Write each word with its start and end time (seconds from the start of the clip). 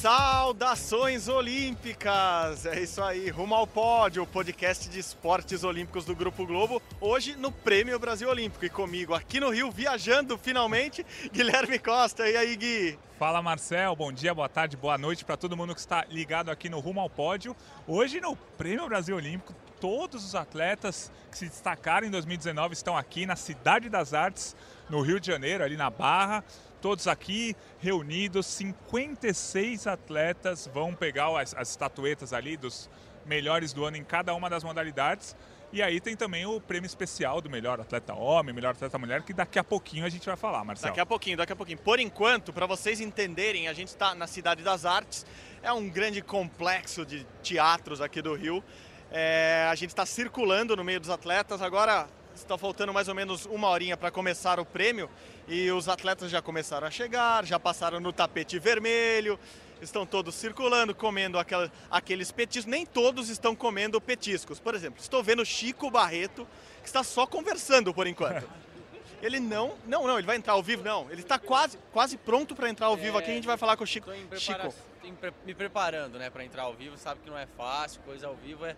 Saudações 0.00 1.26
olímpicas! 1.26 2.64
É 2.66 2.78
isso 2.78 3.02
aí, 3.02 3.30
rumo 3.30 3.56
ao 3.56 3.66
pódio, 3.66 4.22
o 4.22 4.26
podcast 4.28 4.88
de 4.88 5.00
esportes 5.00 5.64
olímpicos 5.64 6.04
do 6.04 6.14
Grupo 6.14 6.46
Globo, 6.46 6.80
hoje 7.00 7.34
no 7.34 7.50
Prêmio 7.50 7.98
Brasil 7.98 8.28
Olímpico. 8.28 8.64
E 8.64 8.70
comigo 8.70 9.12
aqui 9.12 9.40
no 9.40 9.50
Rio, 9.50 9.72
viajando 9.72 10.38
finalmente, 10.38 11.04
Guilherme 11.34 11.80
Costa. 11.80 12.28
E 12.30 12.36
aí, 12.36 12.54
Gui? 12.54 12.96
Fala 13.18 13.42
Marcel, 13.42 13.96
bom 13.96 14.12
dia, 14.12 14.32
boa 14.32 14.48
tarde, 14.48 14.76
boa 14.76 14.96
noite 14.96 15.24
para 15.24 15.36
todo 15.36 15.56
mundo 15.56 15.74
que 15.74 15.80
está 15.80 16.04
ligado 16.08 16.48
aqui 16.48 16.68
no 16.68 16.78
Rumo 16.78 17.00
ao 17.00 17.10
Pódio. 17.10 17.56
Hoje 17.84 18.20
no 18.20 18.36
Prêmio 18.36 18.86
Brasil 18.86 19.16
Olímpico, 19.16 19.52
todos 19.80 20.24
os 20.24 20.36
atletas 20.36 21.10
que 21.28 21.36
se 21.36 21.46
destacaram 21.46 22.06
em 22.06 22.10
2019 22.10 22.72
estão 22.72 22.96
aqui 22.96 23.26
na 23.26 23.34
Cidade 23.34 23.88
das 23.88 24.14
Artes, 24.14 24.54
no 24.88 25.00
Rio 25.00 25.18
de 25.18 25.26
Janeiro, 25.26 25.64
ali 25.64 25.76
na 25.76 25.90
Barra 25.90 26.44
todos 26.80 27.06
aqui 27.06 27.56
reunidos, 27.78 28.46
56 28.46 29.86
atletas 29.86 30.68
vão 30.72 30.94
pegar 30.94 31.28
as, 31.40 31.54
as, 31.54 31.70
estatuetas 31.70 32.32
ali 32.32 32.56
dos 32.56 32.88
melhores 33.26 33.72
do 33.72 33.84
ano 33.84 33.96
em 33.96 34.04
cada 34.04 34.34
uma 34.34 34.48
das 34.48 34.64
modalidades. 34.64 35.36
E 35.70 35.82
aí 35.82 36.00
tem 36.00 36.16
também 36.16 36.46
o 36.46 36.60
prêmio 36.60 36.86
especial 36.86 37.42
do 37.42 37.50
melhor 37.50 37.78
atleta 37.78 38.14
homem, 38.14 38.54
melhor 38.54 38.70
atleta 38.70 38.96
mulher, 38.96 39.22
que 39.22 39.34
daqui 39.34 39.58
a 39.58 39.64
pouquinho 39.64 40.06
a 40.06 40.08
gente 40.08 40.24
vai 40.24 40.36
falar, 40.36 40.64
Marcelo. 40.64 40.88
Daqui 40.88 41.00
a 41.00 41.04
pouquinho, 41.04 41.36
daqui 41.36 41.52
a 41.52 41.56
pouquinho. 41.56 41.78
Por 41.78 42.00
enquanto, 42.00 42.54
para 42.54 42.64
vocês 42.64 43.00
entenderem, 43.00 43.68
a 43.68 43.74
gente 43.74 43.88
está 43.88 44.14
na 44.14 44.26
Cidade 44.26 44.62
das 44.62 44.86
Artes, 44.86 45.26
é 45.62 45.70
um 45.70 45.88
grande 45.88 46.22
complexo 46.22 47.04
de 47.04 47.26
teatros 47.42 48.00
aqui 48.00 48.22
do 48.22 48.34
Rio. 48.34 48.64
É, 49.10 49.66
a 49.70 49.74
gente 49.74 49.90
está 49.90 50.06
circulando 50.06 50.74
no 50.74 50.84
meio 50.84 51.00
dos 51.00 51.10
atletas. 51.10 51.60
Agora 51.60 52.08
está 52.42 52.58
faltando 52.58 52.92
mais 52.92 53.08
ou 53.08 53.14
menos 53.14 53.46
uma 53.46 53.68
horinha 53.68 53.96
para 53.96 54.10
começar 54.10 54.58
o 54.60 54.64
prêmio 54.64 55.10
e 55.46 55.70
os 55.70 55.88
atletas 55.88 56.30
já 56.30 56.40
começaram 56.40 56.86
a 56.86 56.90
chegar, 56.90 57.44
já 57.44 57.58
passaram 57.58 58.00
no 58.00 58.12
tapete 58.12 58.58
vermelho, 58.58 59.38
estão 59.80 60.06
todos 60.06 60.34
circulando, 60.34 60.94
comendo 60.94 61.38
aquela, 61.38 61.70
aqueles 61.90 62.30
petiscos. 62.30 62.70
Nem 62.70 62.84
todos 62.84 63.28
estão 63.28 63.54
comendo 63.54 64.00
petiscos. 64.00 64.58
Por 64.58 64.74
exemplo, 64.74 65.00
estou 65.00 65.22
vendo 65.22 65.44
Chico 65.44 65.90
Barreto, 65.90 66.46
que 66.80 66.86
está 66.86 67.02
só 67.02 67.26
conversando 67.26 67.92
por 67.92 68.06
enquanto. 68.06 68.48
Ele 69.20 69.40
não, 69.40 69.74
não, 69.84 70.06
não, 70.06 70.16
ele 70.16 70.28
vai 70.28 70.36
entrar 70.36 70.52
ao 70.52 70.62
vivo, 70.62 70.84
não. 70.84 71.10
Ele 71.10 71.22
está 71.22 71.40
quase, 71.40 71.76
quase 71.92 72.16
pronto 72.16 72.54
para 72.54 72.70
entrar 72.70 72.86
ao 72.86 72.96
vivo 72.96 73.18
é, 73.18 73.20
aqui. 73.20 73.32
A 73.32 73.34
gente 73.34 73.48
vai 73.48 73.56
falar 73.56 73.76
com 73.76 73.82
o 73.82 73.86
Chico. 73.86 74.08
Chico. 74.36 74.72
me 75.44 75.54
preparando, 75.54 76.20
né, 76.20 76.30
para 76.30 76.44
entrar 76.44 76.62
ao 76.62 76.74
vivo. 76.74 76.96
Sabe 76.96 77.20
que 77.24 77.28
não 77.28 77.36
é 77.36 77.44
fácil, 77.44 78.00
coisa 78.02 78.28
ao 78.28 78.36
vivo 78.36 78.64
é 78.64 78.76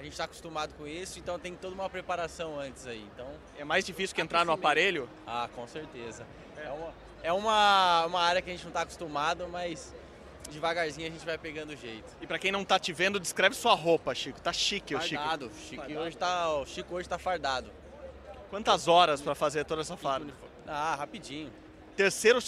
a 0.00 0.02
gente 0.02 0.12
está 0.12 0.24
acostumado 0.24 0.72
com 0.78 0.86
isso, 0.86 1.18
então 1.18 1.38
tem 1.38 1.54
toda 1.54 1.74
uma 1.74 1.88
preparação 1.90 2.58
antes 2.58 2.86
aí. 2.86 3.06
Então 3.14 3.26
é 3.58 3.64
mais 3.64 3.84
difícil 3.84 4.16
que 4.16 4.22
entrar 4.22 4.46
no 4.46 4.52
aparelho? 4.52 5.06
Ah, 5.26 5.46
com 5.54 5.66
certeza. 5.66 6.26
É, 6.56 6.64
é 6.64 6.70
uma, 6.70 6.94
é 7.22 7.32
uma, 7.32 8.06
uma 8.06 8.20
área 8.22 8.40
que 8.40 8.48
a 8.48 8.52
gente 8.52 8.62
não 8.62 8.70
está 8.70 8.80
acostumado, 8.80 9.46
mas 9.46 9.94
devagarzinho 10.50 11.06
a 11.06 11.10
gente 11.10 11.24
vai 11.24 11.36
pegando 11.36 11.74
o 11.74 11.76
jeito. 11.76 12.16
E 12.18 12.26
para 12.26 12.38
quem 12.38 12.50
não 12.50 12.64
tá 12.64 12.78
te 12.78 12.94
vendo, 12.94 13.20
descreve 13.20 13.54
sua 13.54 13.74
roupa, 13.74 14.14
Chico. 14.14 14.40
Tá 14.40 14.54
chique 14.54 14.94
fardado, 14.94 15.46
o 15.46 15.48
Chico. 15.50 15.60
Chico 15.60 15.82
fardado. 15.82 16.00
hoje 16.06 16.16
tá, 16.16 16.52
o 16.54 16.66
Chico 16.66 16.94
hoje 16.94 17.08
tá 17.08 17.18
fardado. 17.18 17.70
Quantas 18.48 18.88
horas 18.88 19.20
para 19.20 19.34
fazer 19.34 19.66
toda 19.66 19.82
essa 19.82 19.98
farda? 19.98 20.32
Ah, 20.66 20.94
rapidinho. 20.94 21.52
Terceiro, 22.00 22.38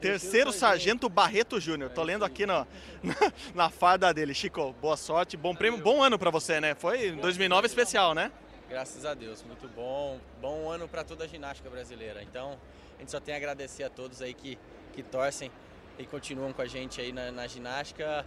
terceiro, 0.00 0.50
sargento 0.50 1.08
Barreto 1.08 1.60
Júnior. 1.60 1.90
Tô 1.90 2.02
lendo 2.02 2.24
aqui 2.24 2.44
na, 2.44 2.66
na, 3.54 3.70
farda 3.70 4.12
dele. 4.12 4.34
Chico, 4.34 4.74
boa 4.82 4.96
sorte, 4.96 5.36
bom 5.36 5.54
prêmio, 5.54 5.80
bom 5.80 6.02
ano 6.02 6.18
para 6.18 6.28
você, 6.28 6.60
né? 6.60 6.74
Foi 6.74 7.12
2009 7.12 7.68
especial, 7.68 8.14
né? 8.14 8.32
Graças 8.68 9.04
a 9.04 9.14
Deus, 9.14 9.44
muito 9.44 9.68
bom. 9.68 10.18
Bom 10.40 10.68
ano 10.68 10.88
para 10.88 11.04
toda 11.04 11.22
a 11.22 11.28
ginástica 11.28 11.70
brasileira. 11.70 12.20
Então, 12.20 12.58
a 12.96 12.98
gente 12.98 13.12
só 13.12 13.20
tem 13.20 13.32
a 13.32 13.36
agradecer 13.36 13.84
a 13.84 13.88
todos 13.88 14.20
aí 14.20 14.34
que, 14.34 14.58
que 14.92 15.04
torcem 15.04 15.52
e 16.00 16.04
continuam 16.04 16.52
com 16.52 16.62
a 16.62 16.66
gente 16.66 17.00
aí 17.00 17.12
na, 17.12 17.30
na 17.30 17.46
ginástica. 17.46 18.26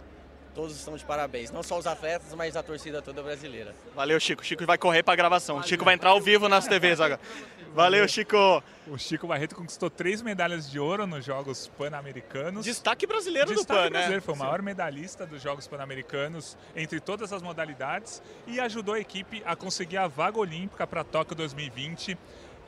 Todos 0.54 0.76
estão 0.76 0.96
de 0.96 1.04
parabéns, 1.04 1.50
não 1.50 1.62
só 1.62 1.78
os 1.78 1.86
atletas, 1.86 2.34
mas 2.34 2.56
a 2.56 2.62
torcida 2.62 3.00
toda 3.00 3.22
brasileira. 3.22 3.74
Valeu, 3.94 4.18
Chico. 4.18 4.44
Chico 4.44 4.66
vai 4.66 4.76
correr 4.76 5.02
para 5.02 5.12
a 5.12 5.16
gravação. 5.16 5.58
O 5.58 5.62
Chico 5.62 5.84
vai 5.84 5.94
entrar 5.94 6.10
ao 6.10 6.20
vivo 6.20 6.48
nas 6.48 6.66
TVs 6.66 7.00
agora. 7.00 7.20
Valeu, 7.72 8.06
Chico. 8.08 8.62
O 8.88 8.98
Chico 8.98 9.28
Barreto 9.28 9.54
conquistou 9.54 9.88
três 9.88 10.20
medalhas 10.22 10.68
de 10.68 10.80
ouro 10.80 11.06
nos 11.06 11.24
Jogos 11.24 11.70
Pan-Americanos. 11.78 12.64
Destaque 12.64 13.06
brasileiro 13.06 13.54
Destaque 13.54 13.66
do 13.66 13.84
Pan, 13.84 13.90
brasileiro, 13.90 14.14
né? 14.16 14.20
Foi 14.20 14.34
o 14.34 14.36
maior 14.36 14.60
medalhista 14.60 15.24
dos 15.24 15.40
Jogos 15.40 15.68
Pan-Americanos 15.68 16.58
entre 16.74 16.98
todas 16.98 17.32
as 17.32 17.42
modalidades 17.42 18.20
e 18.46 18.58
ajudou 18.58 18.94
a 18.94 19.00
equipe 19.00 19.40
a 19.46 19.54
conseguir 19.54 19.98
a 19.98 20.08
vaga 20.08 20.38
olímpica 20.38 20.84
para 20.84 21.04
Tóquio 21.04 21.36
2020. 21.36 22.18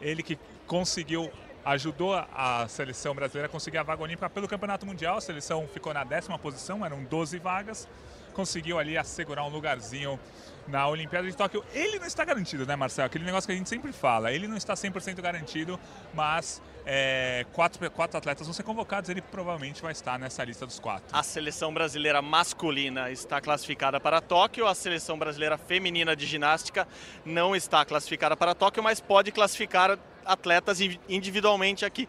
Ele 0.01 0.23
que 0.23 0.39
conseguiu 0.69 1.33
ajudou 1.65 2.15
a 2.15 2.67
seleção 2.69 3.15
brasileira 3.15 3.47
a 3.47 3.51
conseguir 3.51 3.79
a 3.79 3.83
vaga 3.83 4.03
olímpica 4.03 4.29
pelo 4.29 4.49
Campeonato 4.49 4.87
Mundial. 4.87 5.17
A 5.17 5.21
seleção 5.21 5.67
ficou 5.69 5.95
na 5.95 6.05
décima 6.05 6.39
posição, 6.39 6.85
eram 6.85 7.03
12 7.05 7.39
vagas. 7.39 7.89
Conseguiu 8.33 8.79
ali 8.79 8.97
assegurar 8.97 9.45
um 9.45 9.49
lugarzinho 9.51 10.19
na 10.67 10.89
Olimpíada 10.89 11.29
de 11.29 11.37
Tóquio. 11.37 11.63
Ele 11.75 11.99
não 11.99 12.07
está 12.07 12.25
garantido, 12.25 12.65
né, 12.65 12.75
Marcelo? 12.75 13.07
Aquele 13.07 13.25
negócio 13.25 13.47
que 13.47 13.53
a 13.53 13.57
gente 13.57 13.69
sempre 13.69 13.93
fala. 13.93 14.33
Ele 14.33 14.49
não 14.49 14.57
está 14.57 14.75
100% 14.75 15.21
garantido, 15.21 15.79
mas 16.15 16.63
é, 16.87 17.45
quatro, 17.53 17.91
quatro 17.91 18.17
atletas 18.17 18.47
vão 18.47 18.55
ser 18.55 18.63
convocados. 18.63 19.11
Ele 19.11 19.21
provavelmente 19.21 19.83
vai 19.83 19.93
estar 19.93 20.19
nessa 20.19 20.43
lista 20.45 20.65
dos 20.67 20.79
quatro. 20.79 21.05
A 21.13 21.23
seleção 21.23 21.75
brasileira 21.75 22.23
masculina 22.23 23.11
está 23.11 23.41
classificada 23.41 24.01
para 24.01 24.21
Tóquio. 24.21 24.67
A 24.67 24.75
seleção 24.75 25.19
brasileira 25.19 25.59
feminina 25.59 26.17
de 26.17 26.25
ginástica 26.27 26.89
não 27.27 27.55
está 27.55 27.85
classificada 27.85 28.35
para 28.35 28.55
Tóquio, 28.55 28.83
mas 28.83 28.99
pode 28.99 29.31
classificar 29.31 29.99
atletas 30.25 30.79
individualmente 31.09 31.85
aqui. 31.85 32.09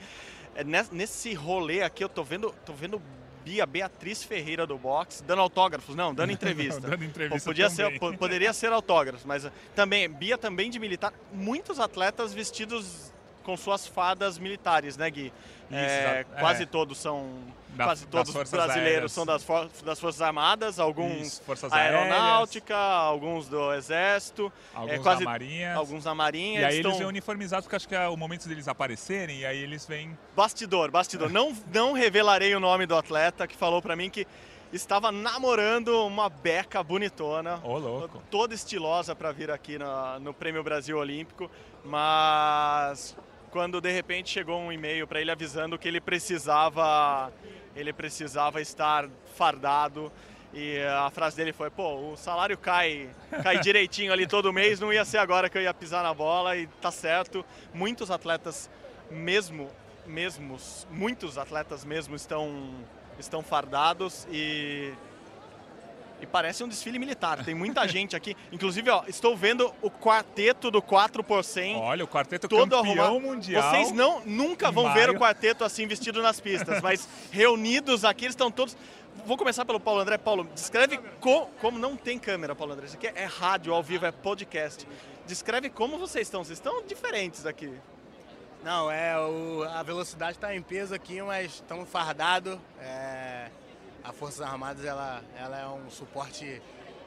É, 0.56 0.64
nesse 0.92 1.34
rolê 1.34 1.82
aqui 1.82 2.04
eu 2.04 2.10
tô 2.10 2.24
vendo, 2.24 2.54
tô 2.66 2.74
vendo 2.74 3.02
Bia 3.44 3.66
Beatriz 3.66 4.24
Ferreira 4.24 4.66
do 4.66 4.78
boxe 4.78 5.24
dando 5.24 5.42
autógrafos, 5.42 5.96
não, 5.96 6.14
dando 6.14 6.32
entrevista. 6.34 6.80
não, 6.82 6.92
dando 6.92 7.04
entrevista 7.04 7.50
Podia 7.50 7.70
ser, 7.70 8.00
poderia 8.18 8.54
ser 8.54 8.72
autógrafos, 8.72 9.26
mas 9.26 9.50
também 9.76 10.10
Bia 10.10 10.38
também 10.38 10.70
de 10.70 10.80
militar, 10.80 11.14
muitos 11.32 11.80
atletas 11.80 12.34
vestidos 12.34 13.12
com 13.44 13.56
suas 13.58 13.86
fadas 13.86 14.38
militares, 14.38 14.98
né, 14.98 15.10
Gui? 15.10 15.32
Isso, 15.70 15.74
é, 15.74 16.20
é. 16.20 16.40
Quase 16.40 16.66
todos 16.66 16.98
são. 16.98 17.30
Da, 17.70 17.86
quase 17.86 18.06
todos 18.06 18.32
brasileiros 18.32 18.78
aéreas. 18.78 19.12
são 19.12 19.26
das, 19.26 19.44
for 19.44 19.68
das 19.84 20.00
Forças 20.00 20.22
Armadas, 20.22 20.80
alguns 20.80 21.40
Forças 21.40 21.74
aeronáutica, 21.74 22.76
aéreas. 22.76 23.08
alguns 23.08 23.48
do 23.48 23.74
Exército, 23.74 24.54
alguns 24.76 24.94
é, 24.94 25.00
quase, 25.00 25.24
da 25.24 25.32
Marinha. 25.32 25.74
Alguns 25.74 26.04
da 26.04 26.14
Marinha. 26.14 26.62
E 26.62 26.66
aí 26.66 26.78
eles 26.78 26.98
vêm 26.98 27.08
uniformizados 27.08 27.66
porque 27.66 27.76
acho 27.76 27.88
que 27.88 27.96
é 27.96 28.08
o 28.08 28.16
momento 28.16 28.48
deles 28.48 28.68
aparecerem 28.68 29.40
e 29.40 29.46
aí 29.46 29.58
eles 29.58 29.88
vêm. 29.88 30.16
Bastidor, 30.36 30.92
bastidor. 30.92 31.32
não, 31.32 31.52
não 31.74 31.94
revelarei 31.94 32.54
o 32.54 32.60
nome 32.60 32.86
do 32.86 32.96
atleta 32.96 33.48
que 33.48 33.56
falou 33.56 33.82
para 33.82 33.96
mim 33.96 34.08
que 34.08 34.28
estava 34.72 35.12
namorando 35.12 36.06
uma 36.06 36.30
beca 36.30 36.84
bonitona. 36.84 37.60
Ô, 37.64 37.78
louco. 37.78 38.22
Toda 38.30 38.54
estilosa 38.54 39.16
para 39.16 39.32
vir 39.32 39.50
aqui 39.50 39.78
no, 39.78 40.20
no 40.20 40.34
Prêmio 40.34 40.64
Brasil 40.64 40.98
Olímpico, 40.98 41.50
mas 41.84 43.16
quando 43.54 43.80
de 43.80 43.92
repente 43.92 44.32
chegou 44.32 44.60
um 44.60 44.72
e-mail 44.72 45.06
para 45.06 45.22
ele 45.22 45.30
avisando 45.30 45.78
que 45.78 45.88
ele 45.88 46.02
precisava 46.02 47.32
ele 47.76 47.94
precisava 47.94 48.60
estar 48.60 49.08
fardado 49.36 50.12
e 50.52 50.80
a 50.82 51.10
frase 51.12 51.38
dele 51.38 51.54
foi: 51.54 51.70
"Pô, 51.70 52.14
o 52.14 52.18
salário 52.18 52.58
cai, 52.58 53.10
cai 53.44 53.60
direitinho 53.60 54.12
ali 54.12 54.26
todo 54.26 54.52
mês, 54.52 54.80
não 54.80 54.92
ia 54.92 55.06
ser 55.06 55.20
agora 55.20 55.50
que 55.50 55.58
eu 55.58 55.62
ia 55.62 55.74
pisar 55.74 56.02
na 56.02 56.14
bola" 56.16 56.58
e 56.58 56.66
tá 56.82 56.90
certo. 56.90 57.46
Muitos 57.72 58.10
atletas 58.10 58.72
mesmo 59.10 59.70
mesmos, 60.06 60.88
muitos 60.92 61.38
atletas 61.38 61.86
mesmo 61.86 62.16
estão 62.16 62.74
estão 63.20 63.44
fardados 63.44 64.28
e 64.32 64.92
e 66.24 66.26
parece 66.26 66.64
um 66.64 66.68
desfile 66.68 66.98
militar. 66.98 67.44
Tem 67.44 67.54
muita 67.54 67.86
gente 67.88 68.16
aqui. 68.16 68.36
Inclusive, 68.52 68.90
ó, 68.90 69.04
estou 69.08 69.36
vendo 69.36 69.74
o 69.82 69.92
quarteto 69.92 70.72
do 70.72 70.82
4 70.82 71.24
por 71.24 71.44
100. 71.44 71.76
Olha, 71.76 72.04
o 72.04 72.08
quarteto 72.08 72.48
todo 72.48 72.78
campeão 72.78 73.04
arrumado. 73.04 73.20
mundial. 73.20 73.70
Vocês 73.70 73.92
não, 73.92 74.22
nunca 74.26 74.72
vão 74.72 74.86
Maio. 74.86 74.96
ver 74.96 75.10
o 75.10 75.20
quarteto 75.20 75.64
assim 75.64 75.86
vestido 75.86 76.22
nas 76.22 76.40
pistas, 76.40 76.82
mas 76.82 77.08
reunidos 77.32 78.06
aqui, 78.06 78.26
eles 78.26 78.34
estão 78.34 78.50
todos... 78.50 78.76
Vou 79.26 79.38
começar 79.38 79.64
pelo 79.64 79.80
Paulo 79.80 80.02
André. 80.02 80.18
Paulo, 80.18 80.48
descreve 80.56 80.98
co, 81.20 81.46
como 81.62 81.78
não 81.78 81.96
tem 81.96 82.18
câmera, 82.18 82.56
Paulo 82.56 82.74
André. 82.74 82.88
Isso 82.88 82.96
aqui 82.96 83.08
é 83.08 83.26
rádio, 83.26 83.74
ao 83.74 83.84
vivo, 83.84 84.06
é 84.06 84.12
podcast. 84.12 84.88
Descreve 85.28 85.70
como 85.70 85.98
vocês 86.00 86.28
estão. 86.28 86.44
Vocês 86.44 86.58
estão 86.58 86.82
diferentes 86.84 87.46
aqui. 87.46 87.72
Não, 88.64 88.90
é 88.90 89.18
o, 89.20 89.64
a 89.64 89.84
velocidade 89.84 90.38
está 90.38 90.56
em 90.56 90.62
peso 90.62 90.96
aqui, 90.96 91.22
mas 91.22 91.54
estamos 91.56 91.88
fardados. 91.88 92.58
É 92.80 93.50
a 94.04 94.12
Forças 94.12 94.42
Armadas 94.42 94.84
ela, 94.86 95.22
ela 95.40 95.60
é 95.60 95.68
um 95.68 95.90
suporte 95.90 96.62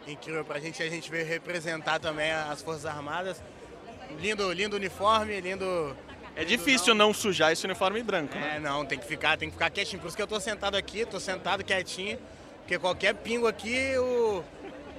incrível 0.07 0.45
para 0.45 0.57
a 0.57 0.61
gente. 0.61 0.83
A 0.83 0.89
gente 0.89 1.11
veio 1.11 1.27
representar 1.27 1.99
também 1.99 2.33
as 2.33 2.63
Forças 2.63 2.87
Armadas. 2.87 3.43
lindo, 4.19 4.51
lindo 4.53 4.77
uniforme, 4.77 5.41
lindo. 5.41 5.97
É 6.35 6.45
difícil 6.45 6.95
não 6.95 7.15
sujar 7.15 7.53
esse 7.53 7.65
uniforme 7.65 8.03
branco, 8.03 8.35
né? 8.35 8.57
É, 8.57 8.61
não, 8.61 8.85
tem 8.85 8.99
que 8.99 9.07
ficar, 9.07 9.39
tem 9.39 9.49
que 9.49 9.55
ficar 9.55 9.71
quietinho. 9.71 10.01
Por 10.01 10.09
isso 10.09 10.17
que 10.17 10.23
eu 10.23 10.27
tô 10.27 10.39
sentado 10.39 10.77
aqui, 10.77 11.05
tô 11.07 11.19
sentado 11.19 11.65
quietinho, 11.65 12.19
porque 12.59 12.79
qualquer 12.79 13.15
pingo 13.15 13.47
aqui, 13.47 13.97
o, 13.97 14.45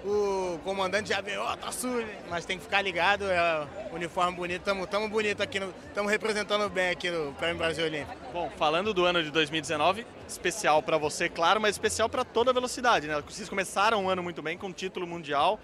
o 0.06 0.60
comandante 0.64 1.10
já 1.10 1.22
vê, 1.22 1.38
ó, 1.38 1.56
tá 1.56 1.72
sujo, 1.72 2.08
mas 2.30 2.46
tem 2.46 2.58
que 2.58 2.64
ficar 2.64 2.82
ligado, 2.82 3.26
é 3.26 3.68
uniforme 3.92 4.36
bonito, 4.36 4.64
tamo, 4.64 4.86
tamo 4.86 5.10
bonito 5.10 5.42
aqui, 5.42 5.60
no, 5.60 5.74
tamo 5.94 6.08
representando 6.08 6.70
bem 6.70 6.90
aqui 6.90 7.10
no 7.10 7.34
Prêmio 7.34 7.58
Brasil 7.58 7.86
Olímpico. 7.86 8.16
Bom, 8.32 8.50
falando 8.58 8.94
do 8.94 9.06
ano 9.06 9.24
de 9.24 9.32
2019, 9.32 10.06
especial 10.28 10.82
para 10.82 10.98
você, 10.98 11.28
claro, 11.28 11.60
mas 11.60 11.76
especial 11.76 12.08
para 12.10 12.24
toda 12.24 12.52
a 12.52 12.54
velocidade, 12.54 13.08
né? 13.08 13.22
Vocês 13.28 13.50
começaram 13.50 14.04
um 14.04 14.10
ano 14.10 14.22
muito 14.22 14.42
bem 14.42 14.58
com 14.58 14.72
título 14.72 15.08
mundial. 15.08 15.60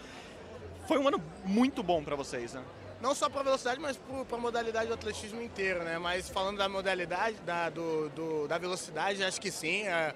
Foi 0.88 0.98
um 0.98 1.08
ano 1.08 1.22
muito 1.46 1.82
bom 1.82 2.04
para 2.04 2.16
vocês, 2.16 2.54
né? 2.54 2.62
Não 3.02 3.14
só 3.14 3.30
para 3.30 3.44
velocidade, 3.44 3.80
mas 3.80 3.98
para 3.98 4.38
a 4.38 4.42
modalidade 4.42 4.88
do 4.88 4.94
atletismo 4.94 5.42
inteiro, 5.42 5.84
né? 5.84 5.98
Mas 5.98 6.30
falando 6.30 6.58
da 6.58 6.70
modalidade, 6.70 7.36
da, 7.46 7.70
do, 7.70 8.10
do, 8.10 8.48
da 8.48 8.58
velocidade, 8.58 9.24
acho 9.24 9.42
que 9.42 9.52
sim. 9.52 9.84
É 9.84 10.14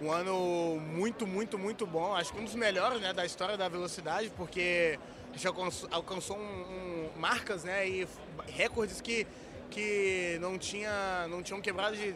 um 0.00 0.12
ano 0.12 0.78
muito, 0.80 1.26
muito, 1.26 1.58
muito 1.58 1.86
bom. 1.86 2.14
Acho 2.14 2.32
que 2.32 2.40
um 2.40 2.44
dos 2.44 2.54
melhores 2.54 3.00
né, 3.00 3.12
da 3.12 3.24
história 3.24 3.56
da 3.56 3.68
velocidade, 3.68 4.30
porque 4.36 4.98
a 5.30 5.36
gente 5.36 5.46
alcançou, 5.90 6.36
um, 6.36 6.40
um, 6.40 7.10
marcas 7.18 7.64
né, 7.64 7.88
e 7.88 8.08
recordes 8.48 9.00
que, 9.00 9.26
que 9.70 10.38
não, 10.40 10.58
tinha, 10.58 11.26
não 11.28 11.42
tinham 11.42 11.60
quebrado 11.60 11.96
de 11.96 12.14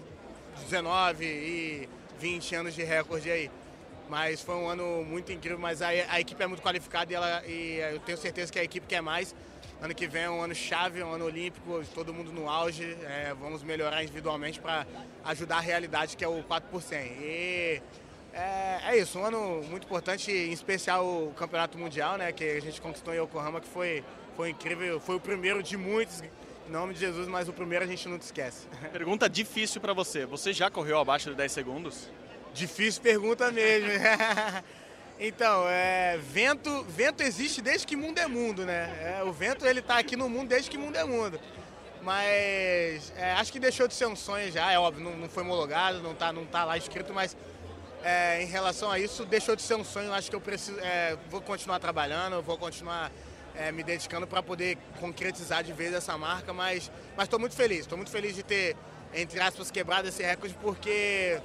19 0.64 1.24
e 1.24 1.88
20 2.18 2.54
anos 2.54 2.74
de 2.74 2.82
recorde 2.82 3.30
aí. 3.30 3.50
Mas 4.08 4.42
foi 4.42 4.56
um 4.56 4.68
ano 4.68 5.04
muito 5.04 5.30
incrível, 5.32 5.58
mas 5.58 5.80
a, 5.80 5.88
a 5.88 6.20
equipe 6.20 6.42
é 6.42 6.46
muito 6.46 6.62
qualificada 6.62 7.12
e, 7.12 7.14
ela, 7.14 7.46
e 7.46 7.78
eu 7.92 8.00
tenho 8.00 8.18
certeza 8.18 8.52
que 8.52 8.58
a 8.58 8.64
equipe 8.64 8.86
quer 8.86 9.00
mais. 9.00 9.34
Ano 9.82 9.94
que 9.94 10.06
vem 10.06 10.24
é 10.24 10.30
um 10.30 10.42
ano 10.42 10.54
chave, 10.54 11.02
um 11.02 11.12
ano 11.12 11.24
olímpico, 11.24 11.82
todo 11.94 12.12
mundo 12.12 12.30
no 12.30 12.50
auge. 12.50 12.96
É, 13.02 13.34
vamos 13.40 13.62
melhorar 13.62 14.02
individualmente 14.02 14.60
para 14.60 14.86
ajudar 15.24 15.56
a 15.56 15.60
realidade 15.60 16.18
que 16.18 16.24
é 16.24 16.28
o 16.28 16.42
4 16.42 16.68
por 16.70 16.82
100. 16.82 16.98
E 16.98 17.82
é, 18.34 18.80
é, 18.88 18.98
isso, 18.98 19.18
um 19.18 19.24
ano 19.24 19.62
muito 19.70 19.86
importante, 19.86 20.30
em 20.30 20.52
especial 20.52 21.06
o 21.06 21.32
Campeonato 21.34 21.78
Mundial, 21.78 22.18
né, 22.18 22.30
que 22.30 22.44
a 22.44 22.60
gente 22.60 22.78
conquistou 22.78 23.14
em 23.14 23.18
Yokohama, 23.22 23.58
que 23.58 23.68
foi, 23.68 24.04
foi 24.36 24.50
incrível. 24.50 25.00
Foi 25.00 25.16
o 25.16 25.20
primeiro 25.20 25.62
de 25.62 25.78
muitos, 25.78 26.22
em 26.22 26.70
nome 26.70 26.92
de 26.92 27.00
Jesus, 27.00 27.26
mas 27.26 27.48
o 27.48 27.52
primeiro 27.52 27.82
a 27.82 27.88
gente 27.88 28.06
nunca 28.06 28.24
esquece. 28.24 28.66
Pergunta 28.92 29.30
difícil 29.30 29.80
para 29.80 29.94
você. 29.94 30.26
Você 30.26 30.52
já 30.52 30.70
correu 30.70 30.98
abaixo 30.98 31.30
de 31.30 31.36
10 31.36 31.52
segundos? 31.52 32.10
Difícil 32.52 33.00
pergunta 33.00 33.50
mesmo. 33.50 33.88
Então, 35.22 35.68
é, 35.68 36.16
vento, 36.16 36.82
vento 36.84 37.22
existe 37.22 37.60
desde 37.60 37.86
que 37.86 37.94
mundo 37.94 38.18
é 38.18 38.26
mundo, 38.26 38.64
né? 38.64 39.18
É, 39.18 39.22
o 39.22 39.30
vento 39.30 39.66
ele 39.66 39.82
tá 39.82 39.98
aqui 39.98 40.16
no 40.16 40.30
mundo 40.30 40.48
desde 40.48 40.70
que 40.70 40.78
mundo 40.78 40.96
é 40.96 41.04
mundo. 41.04 41.38
Mas 42.02 43.12
é, 43.18 43.32
acho 43.32 43.52
que 43.52 43.60
deixou 43.60 43.86
de 43.86 43.92
ser 43.92 44.06
um 44.06 44.16
sonho 44.16 44.50
já, 44.50 44.72
é 44.72 44.78
óbvio, 44.78 45.04
não, 45.04 45.14
não 45.18 45.28
foi 45.28 45.42
homologado, 45.42 46.00
não 46.00 46.14
tá, 46.14 46.32
não 46.32 46.46
tá 46.46 46.64
lá 46.64 46.78
escrito, 46.78 47.12
mas 47.12 47.36
é, 48.02 48.42
em 48.42 48.46
relação 48.46 48.90
a 48.90 48.98
isso, 48.98 49.26
deixou 49.26 49.54
de 49.54 49.60
ser 49.60 49.74
um 49.74 49.84
sonho. 49.84 50.10
Acho 50.10 50.30
que 50.30 50.36
eu 50.36 50.40
preciso, 50.40 50.80
é, 50.80 51.18
vou 51.28 51.42
continuar 51.42 51.78
trabalhando, 51.80 52.40
vou 52.40 52.56
continuar 52.56 53.12
é, 53.54 53.70
me 53.70 53.82
dedicando 53.82 54.26
para 54.26 54.42
poder 54.42 54.78
concretizar 54.98 55.62
de 55.62 55.74
vez 55.74 55.92
essa 55.92 56.16
marca, 56.16 56.54
mas 56.54 56.90
estou 57.20 57.38
muito 57.38 57.54
feliz, 57.54 57.80
estou 57.80 57.98
muito 57.98 58.10
feliz 58.10 58.34
de 58.34 58.42
ter, 58.42 58.74
entre 59.12 59.38
aspas, 59.38 59.70
quebrado 59.70 60.08
esse 60.08 60.22
recorde, 60.22 60.56
porque 60.62 61.38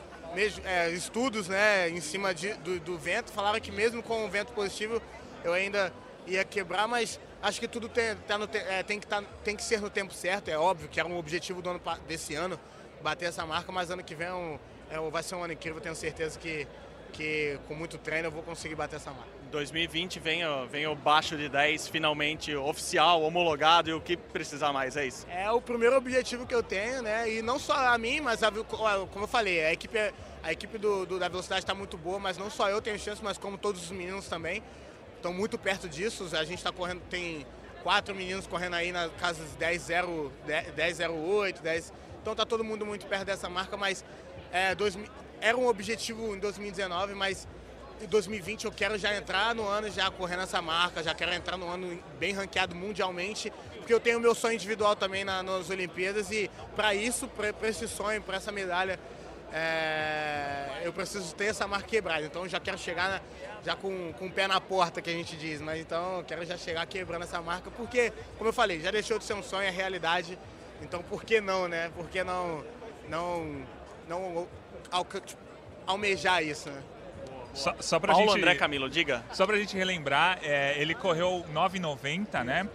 é, 0.64 0.90
estudos 0.90 1.48
né, 1.48 1.90
em 1.90 2.02
cima 2.02 2.34
de, 2.34 2.54
do, 2.56 2.80
do, 2.80 2.98
vento 2.98 3.32
falaram 3.32 3.60
que 3.60 3.72
mesmo 3.72 4.04
com 4.04 4.26
o 4.26 4.30
vento 4.30 4.54
positivo 4.54 5.02
eu 5.44 5.54
ainda 5.54 5.94
ia 6.28 6.44
quebrar, 6.44 6.88
mas 6.88 7.20
acho 7.42 7.60
que 7.60 7.68
tudo 7.68 7.88
tem, 7.88 8.16
tá 8.28 8.38
no, 8.38 8.50
é, 8.54 8.84
tem, 8.84 9.00
que 9.00 9.08
tá, 9.08 9.24
tem 9.44 9.56
que 9.56 9.64
ser 9.64 9.80
no 9.80 9.90
tempo 9.90 10.14
certo. 10.14 10.50
É 10.50 10.58
óbvio 10.58 10.90
que 10.90 11.00
era 11.00 11.08
um 11.08 11.18
objetivo 11.18 11.62
do 11.62 11.70
ano, 11.70 11.82
desse 12.08 12.36
ano 12.36 12.60
bater 13.02 13.26
essa 13.26 13.46
marca, 13.46 13.72
mas 13.72 13.92
ano 13.92 14.04
que 14.04 14.16
vem 14.16 14.28
é 14.28 14.34
um, 14.34 14.60
é, 14.90 15.10
vai 15.10 15.24
ser 15.24 15.36
um 15.36 15.44
ano 15.44 15.54
incrível. 15.54 15.80
Tenho 15.80 15.96
certeza 15.96 16.40
que, 16.40 16.68
que 17.14 17.60
com 17.68 17.76
muito 17.76 17.98
treino 17.98 18.28
eu 18.28 18.32
vou 18.32 18.44
conseguir 18.44 18.76
bater 18.76 18.96
essa 18.96 19.12
marca. 19.12 19.30
2020 19.56 20.20
vem, 20.20 20.42
vem 20.70 20.86
o 20.86 20.94
baixo 20.94 21.38
de 21.38 21.48
10 21.48 21.88
finalmente 21.88 22.54
oficial, 22.54 23.22
homologado 23.22 23.90
e 23.90 23.94
o 23.94 24.02
que 24.02 24.18
precisar 24.18 24.74
mais, 24.74 24.98
é 24.98 25.08
isso? 25.08 25.26
É 25.30 25.50
o 25.50 25.62
primeiro 25.62 25.96
objetivo 25.96 26.46
que 26.46 26.54
eu 26.54 26.62
tenho, 26.62 27.02
né? 27.02 27.32
E 27.32 27.42
não 27.42 27.58
só 27.58 27.74
a 27.74 27.98
mim, 27.98 28.20
mas 28.20 28.44
a, 28.44 28.52
como 28.52 29.24
eu 29.24 29.28
falei, 29.28 29.64
a 29.64 29.72
equipe, 29.72 29.98
a 30.44 30.52
equipe 30.52 30.78
do, 30.78 31.06
do 31.06 31.18
da 31.18 31.30
velocidade 31.30 31.62
está 31.62 31.74
muito 31.74 31.98
boa, 31.98 32.20
mas 32.20 32.38
não 32.38 32.50
só 32.50 32.70
eu 32.70 32.82
tenho 32.82 33.00
chance, 33.00 33.24
mas 33.24 33.38
como 33.38 33.58
todos 33.58 33.82
os 33.82 33.92
meninos 33.92 34.28
também 34.28 34.62
estão 35.16 35.32
muito 35.32 35.58
perto 35.58 35.88
disso. 35.88 36.28
A 36.34 36.44
gente 36.44 36.58
está 36.58 36.74
correndo, 36.74 37.02
tem 37.10 37.46
quatro 37.82 38.14
meninos 38.14 38.46
correndo 38.48 38.74
aí 38.74 38.92
na 38.92 39.08
casa 39.08 39.42
10-0, 39.58 40.32
10-08, 40.76 41.62
10. 41.62 41.94
Então 42.22 42.36
tá 42.36 42.46
todo 42.46 42.62
mundo 42.62 42.86
muito 42.86 43.06
perto 43.06 43.24
dessa 43.24 43.48
marca, 43.48 43.78
mas 43.78 44.04
é, 44.52 44.76
dois, 44.76 44.98
era 45.40 45.56
um 45.56 45.68
objetivo 45.68 46.36
em 46.36 46.40
2019, 46.40 47.14
mas 47.14 47.48
em 48.02 48.08
2020 48.08 48.66
eu 48.66 48.72
quero 48.72 48.98
já 48.98 49.16
entrar 49.16 49.56
no 49.56 49.68
ano 49.68 49.90
já 49.90 50.10
correndo 50.12 50.44
essa 50.44 50.62
marca, 50.62 51.02
já 51.02 51.14
quero 51.14 51.34
entrar 51.34 51.58
no 51.58 51.68
ano 51.68 52.02
bem 52.20 52.34
ranqueado 52.34 52.76
mundialmente, 52.76 53.52
porque 53.78 53.94
eu 53.94 54.00
tenho 54.00 54.20
meu 54.20 54.36
sonho 54.36 54.56
individual 54.56 54.96
também 54.96 55.24
na, 55.24 55.42
nas 55.42 55.70
Olimpíadas 55.70 56.32
e 56.32 56.50
para 56.76 56.94
isso, 56.94 57.28
para 57.28 57.70
esse 57.70 57.88
sonho, 57.88 58.22
para 58.22 58.38
essa 58.38 58.52
medalha, 58.52 59.00
é, 59.54 60.82
eu 60.84 60.92
preciso 60.92 61.34
ter 61.36 61.46
essa 61.46 61.68
marca 61.68 61.88
quebrada. 61.88 62.26
Então 62.26 62.44
eu 62.44 62.50
já 62.50 62.60
quero 62.60 62.78
chegar 62.78 63.10
na, 63.10 63.22
já 63.64 63.76
com, 63.76 64.14
com 64.14 64.28
o 64.28 64.32
pé 64.32 64.48
na 64.48 64.60
porta, 64.60 65.02
que 65.02 65.10
a 65.10 65.14
gente 65.14 65.38
diz, 65.38 65.62
mas 65.62 65.80
então 65.80 66.18
eu 66.18 66.24
quero 66.24 66.46
já 66.46 66.58
chegar 66.58 66.86
quebrando 66.86 67.24
essa 67.24 67.42
marca, 67.42 67.72
porque, 67.72 68.12
como 68.38 68.50
eu 68.50 68.54
falei, 68.54 68.82
já 68.82 68.92
deixou 68.92 69.18
de 69.18 69.24
ser 69.24 69.34
um 69.34 69.44
sonho, 69.44 69.68
é 69.68 69.70
realidade. 69.70 70.38
Então 70.82 71.02
por 71.02 71.24
que 71.24 71.40
não, 71.40 71.68
né? 71.68 71.90
Por 71.96 72.10
que 72.10 72.24
não, 72.24 72.64
não, 73.08 73.66
não 74.08 74.48
tipo, 75.26 75.42
almejar 75.88 76.44
isso, 76.44 76.70
né? 76.70 76.84
Só, 77.56 77.74
só 77.80 78.00
pra 78.00 78.14
Paulo 78.14 78.28
gente, 78.28 78.40
André 78.40 78.56
Camilo, 78.56 78.90
diga. 78.90 79.24
Só 79.32 79.48
pra 79.48 79.58
gente 79.58 79.76
relembrar, 79.76 80.40
é, 80.44 80.80
ele 80.80 80.94
correu 80.94 81.44
9,90, 81.54 82.44
né? 82.44 82.68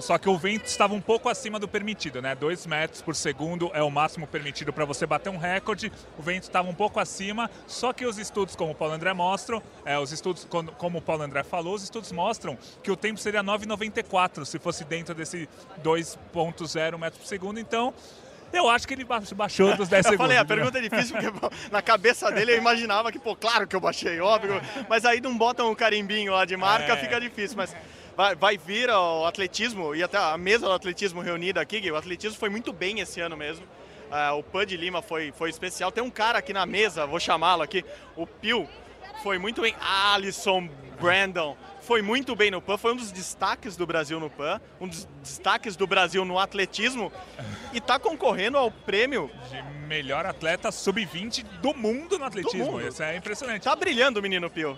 Só 0.00 0.18
que 0.18 0.28
o 0.28 0.36
vento 0.36 0.66
estava 0.66 0.94
um 0.94 1.00
pouco 1.00 1.28
acima 1.28 1.58
do 1.58 1.66
permitido, 1.66 2.20
né? 2.20 2.34
2 2.34 2.66
metros 2.66 3.00
por 3.00 3.14
segundo 3.14 3.70
é 3.72 3.82
o 3.82 3.90
máximo 3.90 4.26
permitido 4.26 4.72
para 4.72 4.84
você 4.84 5.06
bater 5.06 5.30
um 5.30 5.38
recorde. 5.38 5.90
O 6.18 6.22
vento 6.22 6.42
estava 6.42 6.68
um 6.68 6.74
pouco 6.74 7.00
acima, 7.00 7.50
só 7.66 7.92
que 7.92 8.04
os 8.04 8.18
estudos, 8.18 8.54
como 8.54 8.72
o 8.72 8.74
Paulo 8.74 8.94
André 8.94 9.14
mostram, 9.14 9.62
é, 9.84 9.98
os 9.98 10.12
estudos, 10.12 10.46
como 10.76 10.98
o 10.98 11.00
Paulo 11.00 11.22
André 11.22 11.42
falou, 11.42 11.74
os 11.74 11.82
estudos 11.82 12.12
mostram 12.12 12.58
que 12.82 12.90
o 12.90 12.96
tempo 12.96 13.18
seria 13.18 13.42
9,94 13.42 14.44
se 14.44 14.58
fosse 14.58 14.84
dentro 14.84 15.14
desse 15.14 15.48
2,0 15.82 16.98
metros 16.98 17.22
por 17.22 17.26
segundo. 17.26 17.58
Então, 17.58 17.94
eu 18.52 18.68
acho 18.68 18.86
que 18.86 18.94
ele 18.94 19.04
baixou 19.04 19.76
dos 19.76 19.88
10 19.88 20.06
segundos. 20.06 20.12
Eu 20.12 20.18
falei, 20.18 20.36
a 20.36 20.44
pergunta 20.44 20.78
é 20.78 20.82
difícil, 20.82 21.16
porque 21.16 21.70
na 21.70 21.82
cabeça 21.82 22.30
dele 22.30 22.52
eu 22.52 22.58
imaginava 22.58 23.10
que, 23.12 23.18
pô, 23.18 23.34
claro 23.34 23.66
que 23.66 23.74
eu 23.74 23.80
baixei, 23.80 24.20
óbvio. 24.20 24.60
Mas 24.88 25.04
aí 25.04 25.20
não 25.20 25.36
botam 25.36 25.70
um 25.70 25.74
carimbinho 25.74 26.32
lá 26.32 26.44
de 26.44 26.56
marca, 26.56 26.92
é. 26.92 26.96
fica 26.96 27.20
difícil. 27.20 27.56
Mas 27.56 27.74
vai, 28.16 28.34
vai 28.34 28.58
vir 28.58 28.90
o 28.90 29.26
atletismo 29.26 29.94
e 29.94 30.02
até 30.02 30.16
a 30.16 30.36
mesa 30.38 30.66
do 30.66 30.72
atletismo 30.72 31.20
reunida 31.20 31.60
aqui, 31.60 31.90
o 31.90 31.96
atletismo 31.96 32.38
foi 32.38 32.48
muito 32.48 32.72
bem 32.72 33.00
esse 33.00 33.20
ano 33.20 33.36
mesmo. 33.36 33.64
Uh, 34.06 34.38
o 34.38 34.42
Pan 34.42 34.64
de 34.64 34.76
Lima 34.76 35.02
foi, 35.02 35.32
foi 35.32 35.50
especial. 35.50 35.90
Tem 35.90 36.02
um 36.02 36.10
cara 36.10 36.38
aqui 36.38 36.52
na 36.52 36.64
mesa, 36.64 37.06
vou 37.06 37.18
chamá-lo 37.18 37.62
aqui, 37.62 37.84
o 38.14 38.26
Pio, 38.26 38.68
foi 39.22 39.38
muito 39.38 39.62
bem. 39.62 39.74
Alisson 39.80 40.68
Brandon 41.00 41.56
foi 41.86 42.02
muito 42.02 42.34
bem 42.34 42.50
no 42.50 42.60
PAN, 42.60 42.76
foi 42.76 42.92
um 42.92 42.96
dos 42.96 43.12
destaques 43.12 43.76
do 43.76 43.86
Brasil 43.86 44.18
no 44.18 44.28
PAN, 44.28 44.60
um 44.80 44.88
dos 44.88 45.04
destaques 45.22 45.76
do 45.76 45.86
Brasil 45.86 46.24
no 46.24 46.36
atletismo 46.36 47.12
e 47.72 47.78
está 47.78 47.96
concorrendo 47.96 48.58
ao 48.58 48.72
prêmio 48.72 49.30
de 49.48 49.62
melhor 49.86 50.26
atleta 50.26 50.72
sub-20 50.72 51.44
do 51.60 51.72
mundo 51.72 52.18
no 52.18 52.24
atletismo. 52.24 52.72
Mundo. 52.72 52.88
Isso 52.88 53.04
é 53.04 53.16
impressionante. 53.16 53.62
Tá 53.62 53.76
brilhando 53.76 54.18
o 54.18 54.22
menino 54.22 54.50
Pio. 54.50 54.76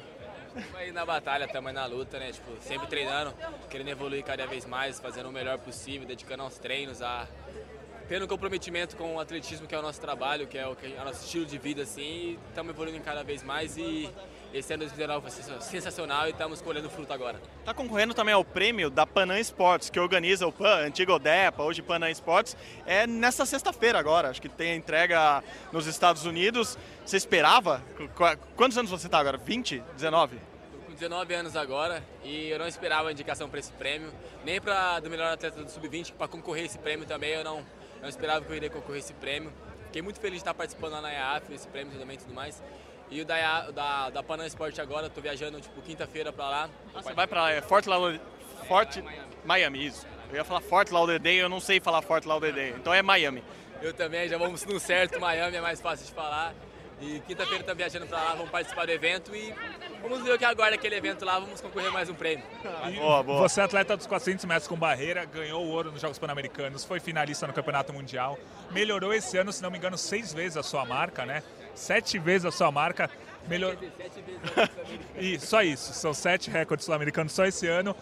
Estamos 0.49 0.75
aí 0.77 0.93
na 0.93 1.07
batalha, 1.07 1.47
estamos 1.47 1.69
aí 1.69 1.75
na 1.75 1.87
luta, 1.87 2.19
né? 2.19 2.31
Tipo, 2.31 2.53
sempre 2.61 2.87
treinando, 2.87 3.35
querendo 3.71 3.89
evoluir 3.89 4.23
cada 4.23 4.47
vez 4.47 4.67
mais, 4.67 5.01
fazendo 5.01 5.31
o 5.31 5.33
melhor 5.33 5.59
possível, 5.59 6.07
dedicando 6.07 6.43
aos 6.43 6.59
treinos, 6.59 7.01
a 7.01 7.27
tendo 8.07 8.27
comprometimento 8.27 8.97
com 8.97 9.17
o 9.17 9.21
atletismo, 9.21 9.67
que 9.67 9.75
é 9.75 9.79
o 9.79 9.83
nosso 9.83 10.01
trabalho, 10.01 10.47
que 10.47 10.59
é 10.59 10.67
o, 10.67 10.75
que 10.75 10.95
é 10.95 11.01
o 11.01 11.05
nosso 11.05 11.25
estilo 11.25 11.45
de 11.45 11.59
vida, 11.59 11.83
assim, 11.83 12.39
estamos 12.49 12.71
evoluindo 12.71 13.03
cada 13.05 13.23
vez 13.23 13.43
mais 13.43 13.77
e 13.77 14.11
esse 14.59 14.73
ano 14.73 14.85
2019 14.85 15.31
foi 15.31 15.61
sensacional 15.61 16.27
e 16.27 16.31
estamos 16.31 16.61
colhendo 16.61 16.91
fruto 16.91 17.13
agora. 17.13 17.41
Está 17.61 17.73
concorrendo 17.73 18.15
também 18.15 18.35
ao 18.35 18.45
prêmio 18.45 18.91
da 18.91 19.07
Panam 19.07 19.39
Sports, 19.39 19.91
que 19.91 19.99
organiza 19.99 20.47
o 20.47 20.53
PAN, 20.53 20.87
antigo 20.87 21.13
ODEPA, 21.13 21.63
hoje 21.63 21.83
Panam 21.83 22.09
Sports. 22.11 22.57
É 22.87 23.07
nessa 23.07 23.47
sexta-feira 23.47 23.99
agora, 23.99 24.31
acho 24.31 24.43
que 24.43 24.49
tem 24.49 24.73
a 24.73 24.77
entrega 24.77 25.43
nos 25.73 25.87
Estados 25.87 26.25
Unidos. 26.25 26.77
Você 27.05 27.17
esperava? 27.17 27.83
Quantos 28.57 28.77
anos 28.77 28.91
você 28.91 29.07
está 29.07 29.19
agora? 29.19 29.39
20? 29.39 29.83
19? 29.95 30.39
com 30.87 30.95
19 30.95 31.35
anos 31.35 31.55
agora 31.55 32.03
e 32.25 32.49
eu 32.49 32.59
não 32.59 32.67
esperava 32.67 33.11
a 33.11 33.13
indicação 33.13 33.49
para 33.49 33.61
esse 33.61 33.73
prêmio, 33.73 34.11
nem 34.43 34.59
para 34.59 34.99
do 35.01 35.11
melhor 35.11 35.33
atleta 35.33 35.63
do 35.63 35.71
sub-20 35.71 36.15
para 36.15 36.27
concorrer 36.27 36.65
esse 36.65 36.79
prêmio 36.79 37.05
também 37.05 37.31
eu 37.31 37.45
não, 37.45 37.63
não 38.01 38.09
esperava 38.09 38.43
que 38.43 38.51
eu 38.51 38.57
iria 38.57 38.71
concorrer 38.71 39.01
esse 39.01 39.13
prêmio. 39.13 39.53
Fiquei 39.85 40.03
muito 40.03 40.21
feliz 40.21 40.37
de 40.37 40.41
estar 40.41 40.55
participando 40.55 40.93
lá 40.93 41.01
na 41.01 41.11
IAF, 41.11 41.53
esse 41.53 41.67
prêmio 41.69 41.99
também 41.99 42.17
e 42.17 42.19
tudo 42.19 42.35
mais. 42.35 42.63
E 43.11 43.21
o 43.21 43.25
da, 43.25 43.71
da, 43.71 44.11
da 44.11 44.23
Panam 44.23 44.47
Sport 44.47 44.79
agora, 44.79 45.09
tô 45.09 45.21
viajando 45.21 45.61
tipo 45.61 45.81
quinta-feira 45.83 46.33
para 46.33 46.49
lá. 46.49 46.71
Você 46.95 47.15
vai 47.15 47.27
para 47.27 47.53
é 47.53 47.63
Fort, 47.63 47.87
Forte 48.67 49.03
Miami, 49.45 49.87
isso. 49.87 50.07
Eu 50.31 50.37
ia 50.37 50.45
falar 50.45 50.61
Fort 50.61 50.91
Lauderdale, 50.91 51.39
eu 51.39 51.49
não 51.49 51.61
sei 51.61 51.81
falar 51.81 52.03
Fort 52.03 52.27
Lauderdale, 52.27 52.75
então 52.77 52.93
é 52.93 53.03
Miami. 53.03 53.43
Eu 53.81 53.95
também, 53.95 54.29
já 54.29 54.37
vamos 54.37 54.65
no 54.67 54.79
certo, 54.79 55.19
Miami 55.21 55.57
é 55.57 55.61
mais 55.61 55.81
fácil 55.81 56.05
de 56.05 56.13
falar. 56.13 56.55
E 57.01 57.21
quinta-feira 57.21 57.61
estamos 57.61 57.79
viajando 57.79 58.07
para 58.09 58.19
lá, 58.19 58.35
vamos 58.35 58.51
participar 58.51 58.85
do 58.85 58.91
evento 58.91 59.35
e 59.35 59.55
vamos 60.03 60.21
ver 60.23 60.35
o 60.35 60.39
que 60.39 60.45
agora 60.45 60.75
aquele 60.75 60.97
evento 60.97 61.25
lá, 61.25 61.39
vamos 61.39 61.61
concorrer 61.61 61.93
mais 61.93 62.11
um 62.11 62.15
prêmio. 62.15 62.45
boa, 62.97 63.23
boa. 63.23 63.49
Você 63.49 63.61
é 63.61 63.65
atleta 63.65 63.97
dos 63.97 64.07
400 64.07 64.45
metros 64.47 64.67
com 64.67 64.77
barreira, 64.77 65.25
ganhou 65.25 65.65
o 65.65 65.69
ouro 65.69 65.93
nos 65.93 66.01
Jogos 66.01 66.19
Pan-Americanos, 66.19 66.85
foi 66.85 66.99
finalista 66.99 67.47
no 67.47 67.53
Campeonato 67.53 67.93
Mundial, 67.93 68.37
melhorou 68.73 69.15
esse 69.15 69.39
ano, 69.39 69.53
se 69.53 69.63
não 69.63 69.71
me 69.71 69.79
engano, 69.79 69.97
seis 69.97 70.35
vezes 70.35 70.57
a 70.57 70.63
sua 70.65 70.85
marca, 70.85 71.25
né? 71.25 71.45
Sete 71.79 72.19
vezes 72.19 72.45
a 72.45 72.51
sua 72.51 72.71
marca. 72.73 73.09
Melhor... 73.47 73.77
e 75.17 75.39
só 75.39 75.63
isso, 75.63 75.95
são 75.95 76.13
sete 76.13 76.51
recordes 76.51 76.85
sul-americanos 76.85 77.33
só 77.33 77.47
esse 77.47 77.67
ano. 77.67 77.97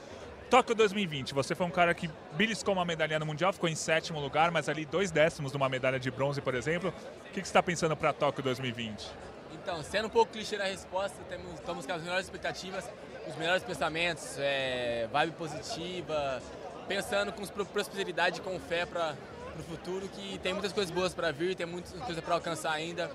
Tóquio 0.49 0.75
2020, 0.75 1.35
você 1.35 1.55
foi 1.55 1.67
um 1.67 1.71
cara 1.71 1.93
que 1.93 2.09
beliscou 2.33 2.73
uma 2.73 2.85
medalha 2.85 3.19
no 3.19 3.27
Mundial, 3.27 3.53
ficou 3.53 3.69
em 3.69 3.75
sétimo 3.75 4.21
lugar, 4.21 4.51
mas 4.51 4.69
ali 4.69 4.87
dois 4.87 5.11
décimos 5.11 5.51
de 5.51 5.57
uma 5.57 5.69
medalha 5.69 5.99
de 5.99 6.11
bronze, 6.11 6.41
por 6.41 6.55
exemplo. 6.55 6.91
O 6.91 7.33
que, 7.33 7.35
você 7.35 7.41
está 7.41 7.63
pensando 7.63 7.97
para 7.97 8.13
Tóquio 8.13 8.43
2020? 8.45 9.11
Então, 9.53 9.83
sendo 9.83 10.07
um 10.07 10.11
pouco 10.11 10.33
clichê 10.33 10.57
na 10.57 10.65
resposta, 10.65 11.17
temos, 11.29 11.53
estamos 11.55 11.85
com 11.85 11.93
as 11.93 12.03
melhores 12.03 12.27
expectativas, 12.27 12.89
os 13.29 13.37
melhores 13.37 13.63
pensamentos, 13.65 14.37
é, 14.39 15.09
vibe 15.13 15.33
positiva, 15.33 16.41
pensando 16.89 17.33
com 17.33 17.45
prosperidade 17.65 18.39
e 18.39 18.43
com 18.43 18.59
fé 18.61 18.87
para 18.87 19.15
o 19.59 19.63
futuro, 19.65 20.09
que 20.09 20.39
tem 20.39 20.53
muitas 20.53 20.73
coisas 20.73 20.93
boas 20.93 21.13
para 21.13 21.33
vir, 21.33 21.57
tem 21.57 21.67
muitas 21.67 21.93
coisas 22.03 22.23
para 22.23 22.35
alcançar 22.35 22.73
ainda. 22.73 23.11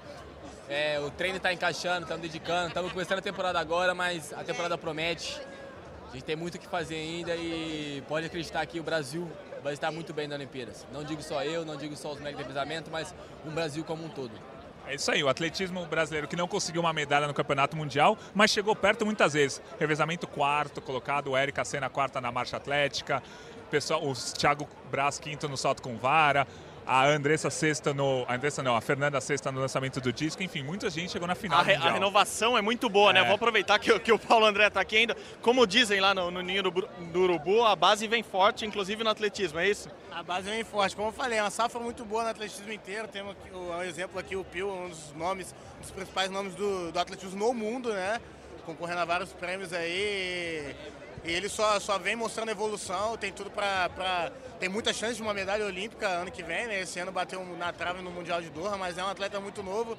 É, 0.70 1.00
o 1.00 1.10
treino 1.12 1.38
está 1.38 1.52
encaixando, 1.52 2.04
estamos 2.04 2.22
dedicando, 2.22 2.70
estamos 2.70 2.92
começando 2.92 3.20
a 3.20 3.22
temporada 3.22 3.60
agora, 3.60 3.94
mas 3.94 4.32
a 4.34 4.44
temporada 4.44 4.78
promete. 4.78 5.42
A 6.10 6.14
gente 6.14 6.24
tem 6.24 6.36
muito 6.36 6.56
o 6.56 6.60
que 6.60 6.68
fazer 6.68 6.96
ainda 6.96 7.36
e 7.36 8.04
pode 8.08 8.26
acreditar 8.26 8.66
que 8.66 8.80
o 8.80 8.84
Brasil 8.84 9.30
vai 9.64 9.74
estar 9.74 9.92
muito 9.92 10.14
bem 10.14 10.28
na 10.28 10.36
Olimpíadas. 10.36 10.86
Não 10.92 11.04
digo 11.04 11.22
só 11.22 11.44
eu, 11.44 11.64
não 11.64 11.76
digo 11.76 11.96
só 11.96 12.12
os 12.12 12.20
mega 12.20 12.38
revezamento, 12.38 12.90
mas 12.92 13.14
o 13.46 13.52
Brasil 13.52 13.84
como 13.84 14.06
um 14.06 14.10
todo. 14.10 14.32
É 14.88 14.96
isso 14.96 15.12
aí, 15.12 15.24
o 15.24 15.30
atletismo 15.30 15.86
brasileiro 15.86 16.28
que 16.28 16.36
não 16.36 16.48
conseguiu 16.48 16.82
uma 16.82 16.92
medalha 16.92 17.28
no 17.28 17.34
Campeonato 17.34 17.78
Mundial, 17.78 18.18
mas 18.34 18.52
chegou 18.52 18.76
perto 18.76 19.06
muitas 19.06 19.34
vezes. 19.34 19.62
Revezamento 19.80 20.28
quarto 20.28 20.82
colocado, 20.82 21.32
o 21.32 21.38
Érica 21.38 21.64
Senna 21.64 21.90
quarta 21.90 22.20
na 22.20 22.32
marcha 22.32 22.58
atlética, 22.58 23.22
pessoal, 23.70 24.04
o 24.04 24.14
Thiago 24.14 24.68
Braz 24.90 25.20
quinto 25.20 25.48
no 25.48 25.56
salto 25.56 25.82
com 25.82 25.98
vara, 25.98 26.48
a 26.92 27.08
Andressa 27.08 27.50
Sexta 27.50 27.94
no. 27.94 28.26
A 28.28 28.36
Andressa 28.36 28.62
não, 28.62 28.76
a 28.76 28.82
Fernanda 28.82 29.22
Sexta 29.22 29.50
no 29.50 29.62
lançamento 29.62 30.02
do 30.02 30.12
disco, 30.12 30.44
enfim, 30.44 30.62
muita 30.62 30.90
gente 30.90 31.10
chegou 31.10 31.26
na 31.26 31.36
final. 31.36 31.62
A, 31.62 31.64
re, 31.64 31.76
a 31.76 31.90
renovação 31.90 32.58
é 32.58 32.62
muito 32.62 32.90
boa, 32.90 33.14
né? 33.14 33.22
é. 33.22 33.24
né? 33.24 33.28
Vou 33.30 33.36
aproveitar 33.36 33.80
que, 33.80 33.98
que, 34.00 34.12
o 34.12 34.20
Paulo 34.20 34.46
André 34.46 34.68
está 34.68 34.82
aqui 34.82 34.98
ainda. 34.98 35.16
Como 35.42 35.66
dizem 35.66 36.02
lá 36.02 36.14
no, 36.14 36.30
no 36.30 36.42
Ninho 36.42 36.64
do, 36.64 36.70
do, 36.70 37.20
Urubu, 37.22 37.64
a 37.64 37.78
base 37.78 38.10
vem 38.10 38.22
forte, 38.22 38.66
inclusive 38.66 39.06
no 39.06 39.10
atletismo, 39.10 39.60
é 39.60 39.70
isso? 39.70 39.90
A 40.12 40.22
base 40.22 40.50
vem 40.50 40.66
forte. 40.66 40.94
Como 40.94 41.08
eu 41.08 41.14
falei, 41.14 41.40
é 41.40 41.42
uma 41.42 41.50
safra 41.50 41.80
muito 41.80 42.04
boa 42.04 42.24
no 42.26 42.30
atletismo 42.30 42.74
inteiro. 42.74 43.08
Temos 43.08 43.38
aqui, 43.38 43.56
o, 43.56 43.74
um 43.74 43.84
exemplo 43.84 44.20
aqui, 44.20 44.36
o 44.36 44.44
Pio, 44.44 44.70
um 44.70 44.90
dos 44.90 45.14
nomes, 45.14 45.56
um 45.78 45.82
dos 45.82 45.92
principais 45.92 46.30
nomes 46.30 46.56
do, 46.56 46.92
do 46.92 47.00
atletismo 47.00 47.40
no 47.40 47.54
mundo, 47.54 47.94
né? 47.94 48.20
Concorrendo 48.66 49.00
a 49.00 49.06
vários 49.06 49.32
prêmios 49.32 49.72
aí. 49.72 50.76
E 51.24 51.32
ele 51.32 51.48
só, 51.48 51.80
só 51.80 52.00
vem 52.00 52.16
mostrando 52.16 52.50
evolução, 52.50 53.16
tem 53.16 53.32
tudo 53.32 53.52
para. 53.52 54.32
Tem 54.60 54.68
muita 54.68 54.92
chance 54.92 55.16
de 55.16 55.22
uma 55.22 55.34
medalha 55.34 55.66
olímpica 55.66 56.08
ano 56.08 56.32
que 56.32 56.42
vem, 56.42 56.68
né? 56.68 56.82
Esse 56.82 57.00
ano 57.00 57.12
bateu 57.12 57.44
na 57.58 57.72
trave 57.72 58.02
no 58.02 58.10
Mundial 58.10 58.42
de 58.42 58.50
Doha, 58.50 58.76
mas 58.78 58.98
é 58.98 59.04
um 59.04 59.08
atleta 59.08 59.40
muito 59.40 59.62
novo, 59.62 59.98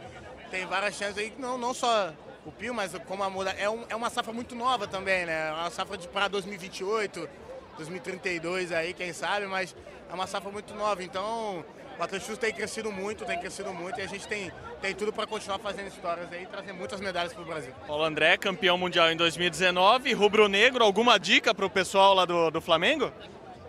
tem 0.50 0.66
várias 0.66 0.94
chances 0.94 1.18
aí, 1.18 1.32
não, 1.38 1.56
não 1.56 1.72
só 1.72 2.12
o 2.44 2.50
Pio, 2.50 2.74
mas 2.74 2.92
como 3.06 3.22
a 3.22 3.30
muda. 3.30 3.50
É, 3.52 3.70
um, 3.70 3.84
é 3.88 3.94
uma 3.94 4.10
safra 4.10 4.32
muito 4.32 4.54
nova 4.54 4.86
também, 4.88 5.24
né? 5.24 5.48
É 5.48 5.52
uma 5.52 5.70
safra 5.70 5.96
para 5.98 6.26
2028, 6.26 7.28
2032 7.76 8.72
aí, 8.72 8.92
quem 8.92 9.12
sabe, 9.12 9.46
mas 9.46 9.76
é 10.10 10.14
uma 10.14 10.26
safra 10.26 10.50
muito 10.50 10.74
nova. 10.74 11.02
Então 11.04 11.64
o 11.99 12.02
atletismo 12.02 12.37
tem 12.37 12.52
crescido 12.52 12.90
muito, 12.90 13.25
tem 13.25 13.38
crescido 13.38 13.72
muito 13.72 13.99
e 13.99 14.02
a 14.02 14.06
gente 14.06 14.26
tem, 14.26 14.50
tem 14.80 14.94
tudo 14.94 15.12
para 15.12 15.26
continuar 15.26 15.58
fazendo 15.58 15.88
histórias 15.88 16.32
aí 16.32 16.44
e 16.44 16.46
trazer 16.46 16.72
muitas 16.72 17.00
medalhas 17.00 17.32
para 17.32 17.42
o 17.42 17.46
Brasil. 17.46 17.72
Paulo 17.87 18.04
André, 18.04 18.37
campeão 18.37 18.76
mundial 18.76 19.11
em 19.11 19.16
2019, 19.16 20.12
rubro-negro, 20.12 20.84
alguma 20.84 21.18
dica 21.18 21.54
para 21.54 21.66
o 21.66 21.70
pessoal 21.70 22.14
lá 22.14 22.25
do, 22.25 22.50
do 22.50 22.61
Flamengo? 22.61 23.12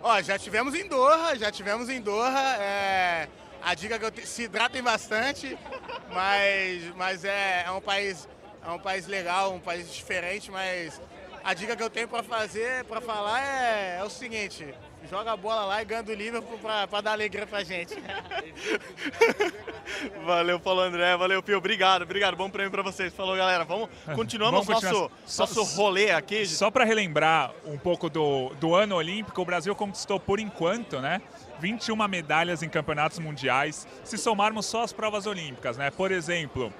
Ó, 0.02 0.20
já 0.20 0.38
tivemos 0.38 0.74
em 0.74 0.86
Doha, 0.86 1.34
já 1.36 1.50
tivemos 1.50 1.88
em 1.88 2.00
Doha. 2.00 2.56
É, 2.60 3.28
a 3.62 3.74
dica 3.74 3.98
que 3.98 4.04
eu 4.04 4.10
te, 4.10 4.26
se 4.26 4.42
hidratem 4.42 4.82
bastante, 4.82 5.56
mas, 6.12 6.94
mas 6.94 7.24
é, 7.24 7.64
é, 7.66 7.70
um 7.70 7.80
país, 7.80 8.28
é 8.62 8.68
um 8.68 8.78
país 8.78 9.06
legal, 9.06 9.54
um 9.54 9.60
país 9.60 9.90
diferente, 9.90 10.50
mas 10.50 11.00
a 11.42 11.54
dica 11.54 11.74
que 11.74 11.82
eu 11.82 11.88
tenho 11.88 12.06
para 12.06 12.22
fazer, 12.22 12.84
para 12.84 13.00
falar 13.00 13.42
é, 13.42 13.96
é 14.00 14.04
o 14.04 14.10
seguinte, 14.10 14.74
joga 15.08 15.32
a 15.32 15.36
bola 15.36 15.64
lá 15.64 15.82
e 15.82 15.84
ganha 15.84 16.02
do 16.02 16.14
Liverpool 16.14 16.58
para 16.58 17.00
dar 17.00 17.12
alegria 17.12 17.46
pra 17.46 17.62
gente. 17.62 17.94
valeu, 20.24 20.58
Paulo 20.58 20.80
André, 20.80 21.16
valeu, 21.16 21.42
Pio, 21.42 21.58
obrigado, 21.58 22.02
obrigado, 22.02 22.36
bom 22.36 22.48
prêmio 22.48 22.70
para 22.70 22.82
vocês. 22.82 23.12
Falou, 23.12 23.36
galera, 23.36 23.64
vamos, 23.64 23.88
continuamos 24.14 24.66
vamos 24.66 24.82
continuar. 24.82 25.10
nosso, 25.26 25.38
nosso 25.38 25.76
rolê 25.76 26.10
aqui. 26.10 26.46
Só 26.46 26.70
para 26.70 26.84
relembrar 26.84 27.52
um 27.64 27.78
pouco 27.78 28.08
do, 28.08 28.50
do 28.60 28.74
ano 28.74 28.96
olímpico, 28.96 29.40
o 29.40 29.44
Brasil 29.44 29.74
conquistou 29.74 30.18
por 30.18 30.40
enquanto, 30.40 31.00
né, 31.00 31.20
21 31.60 31.96
medalhas 32.08 32.62
em 32.62 32.68
campeonatos 32.68 33.18
mundiais, 33.18 33.86
se 34.02 34.18
somarmos 34.18 34.66
só 34.66 34.82
as 34.82 34.92
provas 34.92 35.26
olímpicas, 35.26 35.76
né, 35.76 35.90
por 35.90 36.10
exemplo, 36.10 36.72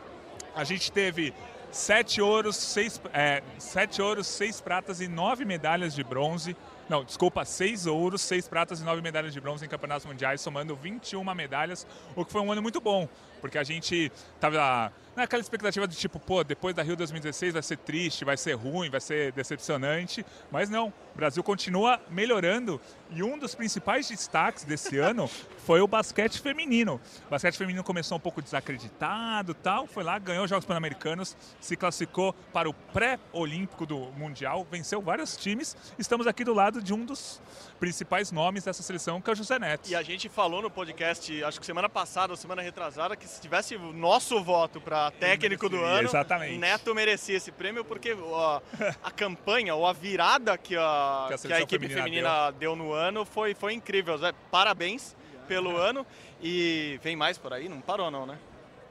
a 0.54 0.64
gente 0.64 0.90
teve 0.90 1.34
sete 1.74 2.22
ouros, 2.22 2.56
seis, 2.56 3.00
é, 3.12 3.42
sete 3.58 4.00
ouros, 4.00 4.26
seis 4.26 4.60
pratas 4.60 5.00
e 5.00 5.08
nove 5.08 5.44
medalhas 5.44 5.94
de 5.94 6.04
bronze. 6.04 6.56
Não, 6.88 7.02
desculpa, 7.02 7.44
seis 7.44 7.86
ouros, 7.86 8.20
seis 8.20 8.46
pratas 8.46 8.80
e 8.80 8.84
nove 8.84 9.00
medalhas 9.00 9.32
de 9.32 9.40
bronze 9.40 9.64
em 9.64 9.68
campeonatos 9.68 10.06
mundiais, 10.06 10.40
somando 10.40 10.76
21 10.76 11.34
medalhas, 11.34 11.86
o 12.14 12.24
que 12.24 12.32
foi 12.32 12.42
um 12.42 12.52
ano 12.52 12.60
muito 12.60 12.80
bom, 12.80 13.08
porque 13.40 13.56
a 13.56 13.64
gente 13.64 14.12
estava 14.34 14.92
naquela 15.16 15.40
expectativa 15.40 15.86
de 15.86 15.96
tipo, 15.96 16.18
pô, 16.18 16.42
depois 16.42 16.74
da 16.74 16.82
Rio 16.82 16.96
2016 16.96 17.52
vai 17.52 17.62
ser 17.62 17.78
triste, 17.78 18.24
vai 18.24 18.36
ser 18.36 18.54
ruim, 18.54 18.90
vai 18.90 19.00
ser 19.00 19.32
decepcionante, 19.32 20.24
mas 20.50 20.68
não, 20.68 20.88
o 20.88 21.16
Brasil 21.16 21.42
continua 21.42 22.00
melhorando 22.10 22.80
e 23.10 23.22
um 23.22 23.38
dos 23.38 23.54
principais 23.54 24.08
destaques 24.08 24.64
desse 24.64 24.98
ano 24.98 25.30
foi 25.64 25.80
o 25.80 25.86
basquete 25.86 26.40
feminino. 26.40 27.00
O 27.26 27.30
basquete 27.30 27.56
feminino 27.56 27.82
começou 27.82 28.18
um 28.18 28.20
pouco 28.20 28.42
desacreditado, 28.42 29.54
tal, 29.54 29.86
foi 29.86 30.02
lá, 30.02 30.18
ganhou 30.18 30.44
os 30.44 30.50
Jogos 30.50 30.64
Pan-Americanos, 30.64 31.36
se 31.60 31.76
classificou 31.76 32.34
para 32.52 32.68
o 32.68 32.74
pré-olímpico 32.74 33.86
do 33.86 33.98
Mundial, 34.12 34.66
venceu 34.70 35.00
vários 35.00 35.36
times. 35.36 35.76
Estamos 35.98 36.26
aqui 36.26 36.44
do 36.44 36.52
lado 36.52 36.82
de 36.82 36.92
um 36.92 37.04
dos 37.04 37.40
principais 37.80 38.30
nomes 38.30 38.64
dessa 38.64 38.82
seleção, 38.82 39.20
que 39.20 39.30
é 39.30 39.32
o 39.32 39.36
José 39.36 39.58
Neto. 39.58 39.88
E 39.88 39.94
a 39.94 40.02
gente 40.02 40.28
falou 40.28 40.60
no 40.60 40.70
podcast, 40.70 41.44
acho 41.44 41.60
que 41.60 41.66
semana 41.66 41.88
passada 41.88 42.32
ou 42.32 42.36
semana 42.36 42.62
retrasada, 42.62 43.16
que 43.16 43.26
se 43.26 43.40
tivesse 43.40 43.76
o 43.76 43.92
nosso 43.92 44.42
voto 44.42 44.80
para 44.80 45.03
técnico 45.10 45.68
do 45.68 45.82
ano, 45.82 46.08
Exatamente. 46.08 46.58
Neto 46.58 46.94
merecia 46.94 47.36
esse 47.36 47.52
prêmio 47.52 47.84
porque 47.84 48.12
ó, 48.12 48.60
a 49.02 49.10
campanha 49.10 49.74
ou 49.74 49.86
a 49.86 49.92
virada 49.92 50.56
que 50.58 50.76
a 50.76 51.26
que 51.28 51.34
a, 51.34 51.38
que 51.38 51.52
a 51.52 51.60
equipe 51.60 51.88
feminina, 51.88 52.04
feminina 52.04 52.50
deu. 52.52 52.74
deu. 52.74 52.76
no 52.76 52.92
ano 52.92 53.24
foi, 53.24 53.54
foi 53.54 53.72
incrível. 53.72 54.16
Zé. 54.18 54.32
Parabéns 54.50 55.16
pelo 55.48 55.76
ano 55.76 56.06
e 56.42 56.98
vem 57.02 57.16
mais 57.16 57.38
por 57.38 57.52
aí? 57.52 57.68
Não 57.68 57.80
parou 57.80 58.10
não, 58.10 58.26
né? 58.26 58.38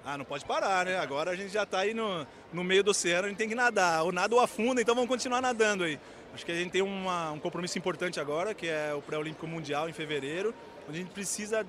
Ah, 0.06 0.18
não 0.18 0.26
pode 0.26 0.44
parar, 0.44 0.86
né? 0.86 0.98
Agora 0.98 1.32
a 1.32 1.36
gente 1.36 1.54
já 1.54 1.64
está 1.64 1.80
aí 1.80 1.94
no, 1.94 2.28
no 2.52 2.64
meio 2.64 2.84
do 2.84 2.92
oceano, 2.92 3.26
a 3.26 3.30
gente 3.30 3.38
tem 3.38 3.48
que 3.48 3.56
nadar. 3.56 4.04
O 4.04 4.12
nada 4.12 4.36
ou 4.36 4.42
afunda, 4.42 4.82
então 4.82 4.94
vamos 4.94 5.10
continuar 5.10 5.42
nadando 5.42 5.86
aí. 5.86 5.98
Acho 6.34 6.46
que 6.46 6.52
a 6.52 6.56
gente 6.56 6.72
tem 6.72 6.82
uma, 6.82 7.32
um 7.32 7.40
compromisso 7.40 7.78
importante 7.78 8.20
agora, 8.20 8.54
que 8.54 8.68
é 8.68 8.94
o 8.94 9.02
Pré-Olímpico 9.02 9.48
Mundial 9.48 9.88
em 9.88 9.94
fevereiro, 9.94 10.54
onde 10.90 10.98
a 10.98 11.02
gente 11.02 11.12
precisa 11.12 11.66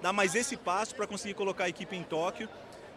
dar 0.00 0.12
mais 0.12 0.34
esse 0.34 0.56
passo 0.56 0.94
para 0.94 1.06
conseguir 1.06 1.34
colocar 1.34 1.64
a 1.64 1.68
equipe 1.68 1.96
em 1.96 2.02
Tóquio 2.02 2.48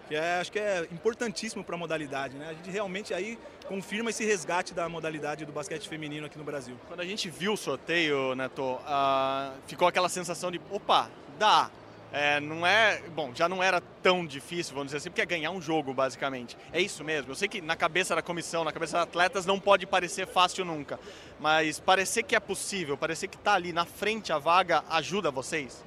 que 0.07 0.15
é, 0.15 0.39
acho 0.39 0.51
que 0.51 0.59
é 0.59 0.87
importantíssimo 0.91 1.63
para 1.63 1.75
a 1.75 1.77
modalidade. 1.77 2.35
Né? 2.37 2.47
A 2.49 2.53
gente 2.53 2.69
realmente 2.69 3.13
aí 3.13 3.37
confirma 3.67 4.09
esse 4.09 4.25
resgate 4.25 4.73
da 4.73 4.87
modalidade 4.87 5.45
do 5.45 5.51
basquete 5.51 5.87
feminino 5.87 6.25
aqui 6.25 6.37
no 6.37 6.43
Brasil. 6.43 6.75
Quando 6.87 7.01
a 7.01 7.05
gente 7.05 7.29
viu 7.29 7.53
o 7.53 7.57
sorteio, 7.57 8.33
Neto, 8.35 8.63
uh, 8.63 9.53
ficou 9.67 9.87
aquela 9.87 10.09
sensação 10.09 10.49
de, 10.49 10.61
opa, 10.71 11.09
dá. 11.37 11.69
É, 12.11 12.39
não 12.39 12.65
é, 12.65 13.01
bom, 13.13 13.31
já 13.35 13.49
não 13.49 13.61
era 13.61 13.81
tão 14.01 14.25
difícil, 14.25 14.73
vamos 14.73 14.87
dizer 14.87 14.97
assim, 14.97 15.09
porque 15.09 15.21
é 15.21 15.25
ganhar 15.25 15.51
um 15.51 15.61
jogo, 15.61 15.93
basicamente. 15.93 16.57
É 16.71 16.79
isso 16.79 17.03
mesmo. 17.03 17.31
Eu 17.31 17.35
sei 17.35 17.49
que 17.49 17.59
na 17.61 17.75
cabeça 17.75 18.15
da 18.15 18.21
comissão, 18.21 18.63
na 18.63 18.71
cabeça 18.71 18.97
dos 18.97 19.03
atletas, 19.03 19.45
não 19.45 19.59
pode 19.59 19.85
parecer 19.85 20.25
fácil 20.25 20.63
nunca. 20.63 20.97
Mas 21.37 21.81
parecer 21.81 22.23
que 22.23 22.33
é 22.33 22.39
possível, 22.39 22.97
parecer 22.97 23.27
que 23.27 23.35
está 23.35 23.55
ali 23.55 23.73
na 23.73 23.83
frente 23.83 24.31
a 24.31 24.37
vaga, 24.37 24.85
ajuda 24.89 25.29
vocês? 25.29 25.83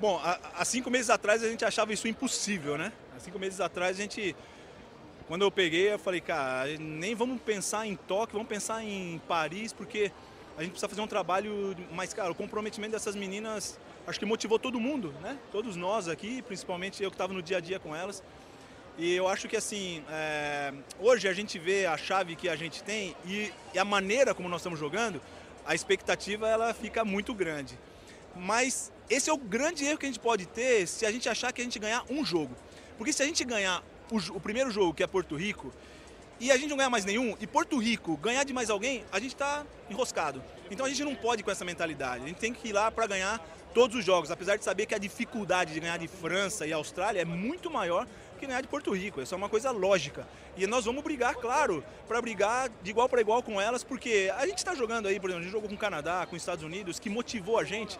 Bom, 0.00 0.20
há 0.22 0.64
cinco 0.64 0.90
meses 0.90 1.08
atrás 1.08 1.42
a 1.42 1.48
gente 1.48 1.64
achava 1.64 1.92
isso 1.92 2.08
impossível, 2.08 2.76
né? 2.76 2.92
Há 3.16 3.20
cinco 3.20 3.38
meses 3.38 3.60
atrás 3.60 3.98
a 3.98 4.02
gente, 4.02 4.36
quando 5.26 5.40
eu 5.40 5.50
peguei, 5.50 5.94
eu 5.94 5.98
falei, 5.98 6.20
cara, 6.20 6.76
nem 6.78 7.14
vamos 7.14 7.40
pensar 7.40 7.86
em 7.86 7.96
Tóquio, 7.96 8.34
vamos 8.34 8.46
pensar 8.46 8.84
em 8.84 9.18
Paris, 9.26 9.72
porque 9.72 10.12
a 10.54 10.60
gente 10.60 10.72
precisa 10.72 10.86
fazer 10.86 11.00
um 11.00 11.06
trabalho 11.06 11.74
mais, 11.92 12.12
cara, 12.12 12.30
o 12.30 12.34
comprometimento 12.34 12.92
dessas 12.92 13.16
meninas, 13.16 13.78
acho 14.06 14.18
que 14.18 14.26
motivou 14.26 14.58
todo 14.58 14.78
mundo, 14.78 15.14
né? 15.22 15.38
Todos 15.50 15.76
nós 15.76 16.08
aqui, 16.08 16.42
principalmente 16.42 17.02
eu 17.02 17.10
que 17.10 17.14
estava 17.14 17.32
no 17.32 17.40
dia 17.40 17.56
a 17.56 17.60
dia 17.60 17.78
com 17.80 17.96
elas. 17.96 18.22
E 18.98 19.14
eu 19.14 19.26
acho 19.26 19.48
que 19.48 19.56
assim, 19.56 20.04
é... 20.10 20.74
hoje 20.98 21.26
a 21.26 21.32
gente 21.32 21.58
vê 21.58 21.86
a 21.86 21.96
chave 21.96 22.36
que 22.36 22.50
a 22.50 22.56
gente 22.56 22.82
tem 22.82 23.16
e, 23.24 23.50
e 23.72 23.78
a 23.78 23.84
maneira 23.84 24.34
como 24.34 24.46
nós 24.46 24.60
estamos 24.60 24.78
jogando, 24.78 25.22
a 25.64 25.74
expectativa 25.74 26.46
ela 26.46 26.74
fica 26.74 27.02
muito 27.02 27.32
grande. 27.32 27.78
Mas 28.34 28.92
esse 29.08 29.30
é 29.30 29.32
o 29.32 29.38
grande 29.38 29.86
erro 29.86 29.96
que 29.96 30.04
a 30.04 30.08
gente 30.08 30.20
pode 30.20 30.44
ter 30.44 30.86
se 30.86 31.06
a 31.06 31.10
gente 31.10 31.30
achar 31.30 31.50
que 31.50 31.62
a 31.62 31.64
gente 31.64 31.78
ganhar 31.78 32.04
um 32.10 32.22
jogo. 32.22 32.54
Porque 32.96 33.12
se 33.12 33.22
a 33.22 33.26
gente 33.26 33.44
ganhar 33.44 33.82
o, 34.10 34.16
o 34.36 34.40
primeiro 34.40 34.70
jogo, 34.70 34.94
que 34.94 35.02
é 35.02 35.06
Porto 35.06 35.36
Rico, 35.36 35.72
e 36.38 36.50
a 36.50 36.56
gente 36.56 36.68
não 36.68 36.76
ganhar 36.76 36.90
mais 36.90 37.04
nenhum, 37.04 37.36
e 37.40 37.46
Porto 37.46 37.78
Rico 37.78 38.16
ganhar 38.16 38.44
de 38.44 38.52
mais 38.52 38.68
alguém, 38.68 39.04
a 39.10 39.18
gente 39.18 39.34
está 39.34 39.64
enroscado. 39.88 40.42
Então 40.70 40.84
a 40.84 40.88
gente 40.88 41.02
não 41.02 41.14
pode 41.14 41.42
com 41.42 41.50
essa 41.50 41.64
mentalidade. 41.64 42.24
A 42.24 42.28
gente 42.28 42.38
tem 42.38 42.52
que 42.52 42.68
ir 42.68 42.72
lá 42.72 42.90
para 42.90 43.06
ganhar 43.06 43.40
todos 43.72 43.96
os 43.96 44.04
jogos, 44.04 44.30
apesar 44.30 44.56
de 44.56 44.64
saber 44.64 44.86
que 44.86 44.94
a 44.94 44.98
dificuldade 44.98 45.72
de 45.72 45.80
ganhar 45.80 45.98
de 45.98 46.08
França 46.08 46.66
e 46.66 46.72
Austrália 46.72 47.20
é 47.20 47.24
muito 47.24 47.70
maior 47.70 48.06
que 48.38 48.46
ganhar 48.46 48.60
de 48.60 48.68
Porto 48.68 48.94
Rico. 48.94 49.20
Isso 49.20 49.34
é 49.34 49.36
uma 49.36 49.48
coisa 49.48 49.70
lógica. 49.70 50.26
E 50.56 50.66
nós 50.66 50.84
vamos 50.84 51.02
brigar, 51.02 51.34
claro, 51.34 51.82
para 52.06 52.20
brigar 52.20 52.70
de 52.82 52.90
igual 52.90 53.08
para 53.08 53.20
igual 53.20 53.42
com 53.42 53.60
elas, 53.60 53.82
porque 53.82 54.32
a 54.36 54.46
gente 54.46 54.58
está 54.58 54.74
jogando 54.74 55.08
aí, 55.08 55.18
por 55.18 55.28
exemplo, 55.28 55.40
a 55.40 55.44
gente 55.44 55.52
jogou 55.52 55.68
com 55.68 55.74
o 55.74 55.78
Canadá, 55.78 56.26
com 56.26 56.36
os 56.36 56.42
Estados 56.42 56.64
Unidos, 56.64 56.98
que 56.98 57.08
motivou 57.08 57.58
a 57.58 57.64
gente 57.64 57.98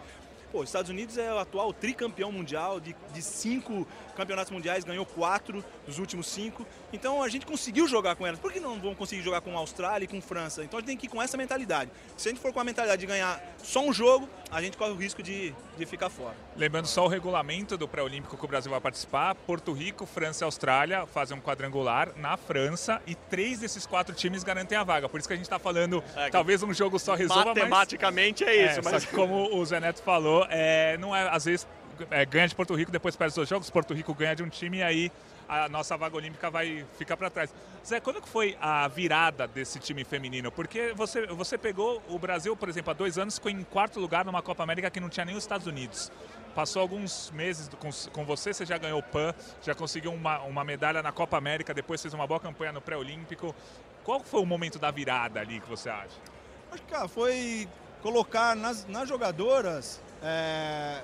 Pô, 0.51 0.59
os 0.59 0.69
Estados 0.69 0.89
Unidos 0.89 1.17
é 1.17 1.33
o 1.33 1.39
atual 1.39 1.73
tricampeão 1.73 2.31
mundial, 2.31 2.79
de, 2.79 2.95
de 3.13 3.21
cinco 3.21 3.87
campeonatos 4.15 4.51
mundiais, 4.51 4.83
ganhou 4.83 5.05
quatro 5.05 5.63
dos 5.85 5.99
últimos 5.99 6.27
cinco. 6.27 6.65
Então 6.91 7.21
a 7.21 7.29
gente 7.29 7.45
conseguiu 7.45 7.87
jogar 7.87 8.15
com 8.15 8.25
elas. 8.25 8.39
Por 8.39 8.51
que 8.51 8.59
não 8.59 8.79
vamos 8.79 8.97
conseguir 8.97 9.21
jogar 9.21 9.41
com 9.41 9.55
a 9.55 9.59
Austrália 9.59 10.05
e 10.05 10.07
com 10.07 10.17
a 10.17 10.21
França? 10.21 10.63
Então 10.63 10.77
a 10.77 10.81
gente 10.81 10.87
tem 10.87 10.97
que 10.97 11.05
ir 11.05 11.09
com 11.09 11.21
essa 11.21 11.37
mentalidade. 11.37 11.91
Se 12.17 12.27
a 12.27 12.31
gente 12.31 12.41
for 12.41 12.51
com 12.51 12.59
a 12.59 12.63
mentalidade 12.63 12.99
de 12.99 13.05
ganhar 13.05 13.41
só 13.61 13.81
um 13.81 13.93
jogo, 13.93 14.27
a 14.51 14.61
gente 14.61 14.77
corre 14.77 14.91
o 14.91 14.95
risco 14.95 15.21
de, 15.21 15.53
de 15.77 15.85
ficar 15.85 16.09
fora. 16.09 16.35
Lembrando 16.55 16.87
só 16.87 17.05
o 17.05 17.07
regulamento 17.07 17.77
do 17.77 17.87
pré-olímpico 17.87 18.37
que 18.37 18.45
o 18.45 18.47
Brasil 18.47 18.71
vai 18.71 18.81
participar: 18.81 19.35
Porto 19.35 19.71
Rico, 19.73 20.05
França 20.05 20.43
e 20.43 20.45
Austrália 20.45 21.05
fazem 21.05 21.37
um 21.37 21.41
quadrangular 21.41 22.11
na 22.15 22.37
França 22.37 23.01
e 23.05 23.13
três 23.13 23.59
desses 23.59 23.85
quatro 23.85 24.15
times 24.15 24.43
garantem 24.43 24.77
a 24.77 24.83
vaga. 24.83 25.07
Por 25.07 25.19
isso 25.19 25.27
que 25.27 25.33
a 25.33 25.37
gente 25.37 25.45
está 25.45 25.59
falando, 25.59 26.03
é, 26.15 26.29
talvez 26.29 26.63
um 26.63 26.73
jogo 26.73 26.97
só 26.97 27.13
resolva. 27.13 27.45
Matematicamente 27.45 28.43
mas... 28.43 28.53
é 28.53 28.65
isso, 28.65 28.79
é, 28.79 28.83
mas. 28.83 29.05
como 29.05 29.55
o 29.55 29.65
Zé 29.65 29.79
Neto 29.79 30.01
falou, 30.01 30.36
é, 30.49 30.97
não 30.97 31.15
é, 31.15 31.29
às 31.29 31.45
vezes 31.45 31.67
é, 32.11 32.25
ganha 32.25 32.47
de 32.47 32.55
Porto 32.55 32.75
Rico, 32.75 32.91
depois 32.91 33.15
perde 33.15 33.29
os 33.29 33.35
dois 33.35 33.49
jogos, 33.49 33.69
Porto 33.69 33.93
Rico 33.93 34.13
ganha 34.13 34.35
de 34.35 34.43
um 34.43 34.49
time 34.49 34.77
e 34.77 34.83
aí 34.83 35.11
a 35.47 35.69
nossa 35.69 35.95
vaga 35.95 36.15
olímpica 36.15 36.49
vai 36.49 36.85
ficar 36.97 37.15
para 37.15 37.29
trás. 37.29 37.53
Zé, 37.85 37.99
quando 37.99 38.21
que 38.21 38.27
foi 38.27 38.57
a 38.59 38.87
virada 38.87 39.47
desse 39.47 39.79
time 39.79 40.03
feminino? 40.03 40.51
Porque 40.51 40.93
você, 40.93 41.25
você 41.27 41.57
pegou 41.57 42.01
o 42.09 42.19
Brasil, 42.19 42.55
por 42.55 42.67
exemplo, 42.67 42.91
há 42.91 42.93
dois 42.93 43.17
anos, 43.17 43.35
ficou 43.35 43.49
em 43.49 43.63
quarto 43.63 43.99
lugar 43.99 44.25
numa 44.25 44.41
Copa 44.41 44.63
América 44.63 44.89
que 44.89 44.99
não 44.99 45.09
tinha 45.09 45.25
nem 45.25 45.35
os 45.35 45.43
Estados 45.43 45.65
Unidos. 45.65 46.11
Passou 46.53 46.81
alguns 46.81 47.31
meses 47.31 47.69
com, 47.79 47.89
com 48.11 48.25
você, 48.25 48.53
você 48.53 48.65
já 48.65 48.77
ganhou 48.77 48.99
o 48.99 49.03
PAN, 49.03 49.33
já 49.61 49.73
conseguiu 49.73 50.11
uma, 50.11 50.39
uma 50.39 50.63
medalha 50.63 51.01
na 51.01 51.11
Copa 51.11 51.37
América, 51.37 51.73
depois 51.73 52.01
fez 52.01 52.13
uma 52.13 52.27
boa 52.27 52.39
campanha 52.39 52.71
no 52.71 52.81
pré-olímpico. 52.81 53.55
Qual 54.03 54.19
foi 54.19 54.41
o 54.41 54.45
momento 54.45 54.79
da 54.79 54.91
virada 54.91 55.39
ali 55.39 55.59
que 55.59 55.69
você 55.69 55.89
acha? 55.89 56.17
Acho 56.71 56.81
que 56.81 56.91
cara, 56.91 57.07
foi 57.07 57.69
colocar 58.01 58.55
nas, 58.55 58.85
nas 58.87 59.07
jogadoras 59.07 60.01
é, 60.23 61.01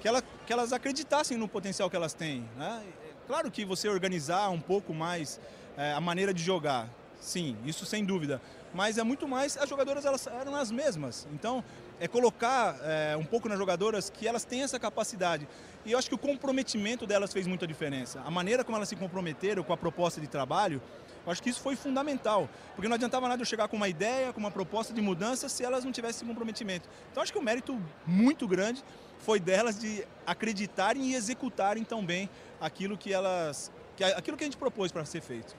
que, 0.00 0.08
ela, 0.08 0.22
que 0.46 0.52
elas 0.52 0.72
acreditassem 0.72 1.36
no 1.36 1.48
potencial 1.48 1.88
que 1.88 1.96
elas 1.96 2.14
têm. 2.14 2.48
Né? 2.56 2.82
Claro 3.26 3.50
que 3.50 3.64
você 3.64 3.88
organizar 3.88 4.50
um 4.50 4.60
pouco 4.60 4.92
mais 4.92 5.40
é, 5.76 5.92
a 5.92 6.00
maneira 6.00 6.34
de 6.34 6.42
jogar, 6.42 6.88
sim, 7.20 7.56
isso 7.64 7.86
sem 7.86 8.04
dúvida. 8.04 8.40
Mas 8.74 8.96
é 8.96 9.02
muito 9.02 9.28
mais, 9.28 9.56
as 9.56 9.68
jogadoras 9.68 10.04
elas 10.04 10.26
eram 10.26 10.54
as 10.54 10.70
mesmas. 10.70 11.26
Então, 11.32 11.62
é 12.00 12.08
colocar 12.08 12.76
é, 12.82 13.16
um 13.16 13.24
pouco 13.24 13.48
nas 13.48 13.58
jogadoras 13.58 14.10
que 14.10 14.26
elas 14.26 14.44
têm 14.44 14.62
essa 14.62 14.78
capacidade. 14.78 15.46
E 15.84 15.92
eu 15.92 15.98
acho 15.98 16.08
que 16.08 16.14
o 16.14 16.18
comprometimento 16.18 17.06
delas 17.06 17.32
fez 17.32 17.46
muita 17.46 17.66
diferença. 17.66 18.20
A 18.24 18.30
maneira 18.30 18.64
como 18.64 18.76
elas 18.76 18.88
se 18.88 18.96
comprometeram 18.96 19.62
com 19.62 19.72
a 19.72 19.76
proposta 19.76 20.20
de 20.20 20.26
trabalho, 20.26 20.80
eu 21.24 21.32
acho 21.32 21.42
que 21.42 21.50
isso 21.50 21.60
foi 21.60 21.76
fundamental. 21.76 22.48
Porque 22.74 22.88
não 22.88 22.94
adiantava 22.94 23.28
nada 23.28 23.42
eu 23.42 23.46
chegar 23.46 23.68
com 23.68 23.76
uma 23.76 23.88
ideia, 23.88 24.32
com 24.32 24.40
uma 24.40 24.50
proposta 24.50 24.92
de 24.92 25.00
mudança, 25.00 25.48
se 25.48 25.64
elas 25.64 25.84
não 25.84 25.92
tivessem 25.92 26.26
comprometimento. 26.26 26.88
Então, 27.10 27.22
acho 27.22 27.32
que 27.32 27.38
o 27.38 27.40
um 27.40 27.44
mérito 27.44 27.80
muito 28.06 28.46
grande 28.48 28.84
foi 29.18 29.38
delas 29.38 29.78
de 29.78 30.04
acreditarem 30.26 31.10
e 31.10 31.14
executarem 31.14 31.84
tão 31.84 32.04
bem 32.04 32.28
aquilo 32.60 32.98
que 32.98 33.12
elas, 33.12 33.70
que, 33.96 34.02
aquilo 34.04 34.36
que 34.36 34.44
a 34.44 34.46
gente 34.46 34.56
propôs 34.56 34.90
para 34.90 35.04
ser 35.04 35.20
feito. 35.20 35.54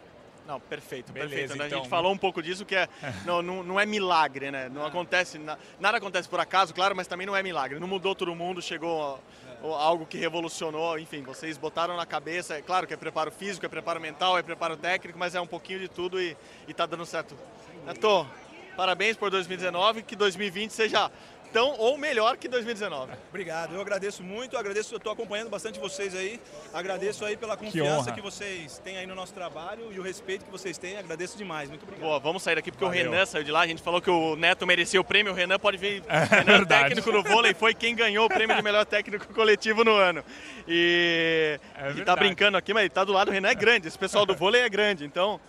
Não, 0.48 0.60
perfeito, 0.60 1.14
Beleza, 1.14 1.30
perfeito. 1.30 1.54
Então. 1.56 1.66
A 1.66 1.82
gente 1.82 1.90
falou 1.90 2.12
um 2.12 2.18
pouco 2.18 2.42
disso, 2.42 2.66
que 2.66 2.76
é, 2.76 2.90
não, 3.26 3.42
não, 3.42 3.64
não 3.64 3.80
é 3.80 3.86
milagre, 3.86 4.52
né? 4.52 4.70
Não 4.70 4.86
acontece, 4.86 5.40
nada 5.80 5.98
acontece 5.98 6.28
por 6.28 6.40
acaso, 6.40 6.74
claro, 6.74 6.96
mas 6.96 7.08
também 7.08 7.26
não 7.26 7.36
é 7.36 7.42
milagre. 7.42 7.80
Não 7.80 7.88
mudou 7.88 8.14
todo 8.14 8.36
mundo, 8.36 8.62
chegou 8.62 9.20
algo 9.62 10.06
que 10.06 10.18
revolucionou, 10.18 11.00
enfim, 11.00 11.24
vocês 11.24 11.58
botaram 11.58 11.96
na 11.96 12.06
cabeça, 12.06 12.56
é 12.56 12.62
claro 12.62 12.86
que 12.86 12.94
é 12.94 12.98
preparo 12.98 13.32
físico, 13.32 13.66
é 13.66 13.70
preparo 13.70 14.02
mental, 14.02 14.38
é 14.38 14.44
preparo 14.44 14.76
técnico, 14.76 15.18
mas 15.18 15.36
é 15.36 15.40
um 15.40 15.48
pouquinho 15.48 15.80
de 15.80 15.88
tudo 15.88 16.22
e, 16.22 16.36
e 16.68 16.74
tá 16.74 16.86
dando 16.86 17.06
certo. 17.06 17.38
Neto, 17.86 18.28
parabéns 18.76 19.16
por 19.16 19.30
2019, 19.30 20.04
que 20.04 20.16
2020 20.16 20.72
seja 20.72 21.10
tão 21.54 21.76
ou 21.78 21.98
melhor 21.98 22.36
que 22.36 22.48
2019. 22.48 23.14
Obrigado, 23.30 23.76
eu 23.76 23.80
agradeço 23.80 24.24
muito, 24.24 24.56
eu 24.56 24.60
agradeço, 24.60 24.94
eu 24.94 24.98
estou 24.98 25.14
acompanhando 25.14 25.50
bastante 25.50 25.80
vocês 25.80 26.16
aí, 26.16 26.42
agradeço 26.74 27.24
aí 27.24 27.38
pela 27.38 27.56
confiança 27.56 28.12
que, 28.12 28.16
que, 28.16 28.22
vocês 28.22 28.80
têm 28.80 28.98
aí 28.98 29.06
no 29.06 29.14
nosso 29.14 29.34
trabalho 29.34 29.94
e 29.94 30.00
o 30.00 30.02
respeito 30.02 30.44
que 30.44 30.52
vocês 30.52 30.78
têm, 30.78 30.98
agradeço 30.98 31.38
demais, 31.38 31.70
muito 31.70 31.84
obrigado. 31.84 32.06
Boa, 32.06 32.20
vamos 32.20 32.42
sair 32.42 32.56
daqui 32.56 32.72
porque 32.72 32.84
Valeu. 32.84 33.08
o 33.08 33.12
Renan 33.12 33.26
saiu 33.26 33.44
de 33.44 33.52
lá, 33.52 33.62
a 33.62 33.68
gente 33.68 33.84
falou 33.84 34.02
que 34.02 34.10
o 34.10 34.36
Neto 34.36 34.66
merecia 34.66 35.00
o 35.00 35.04
prêmio, 35.04 35.32
o 35.32 35.36
Renan 35.36 35.60
pode 35.60 35.78
vir, 35.78 36.04
é, 36.10 36.24
Renan 36.24 36.66
técnico 36.66 37.12
no 37.12 37.22
vôlei, 37.22 37.54
foi 37.54 37.76
quem 37.76 37.96
ganhou 37.96 38.26
o 38.26 38.30
prêmio 38.30 38.56
de 38.56 38.62
melhor 38.64 38.86
técnico 38.86 39.28
coletivo 39.34 39.84
no 39.84 39.96
ano. 39.96 40.24
E, 40.68 41.60
é 41.76 41.92
e 41.92 42.04
tá 42.04 42.16
brincando 42.16 42.58
aqui, 42.58 42.74
mas 42.74 42.90
tá 42.90 43.04
do 43.04 43.14
lado, 43.14 43.30
o 43.30 43.32
Renan 43.32 43.50
é 43.50 43.56
grande, 43.56 43.88
esse 43.88 44.00
pessoal 44.00 44.26
do 44.26 44.36
vôlei 44.36 44.62
é 44.62 44.70
grande, 44.70 45.06
então... 45.06 45.40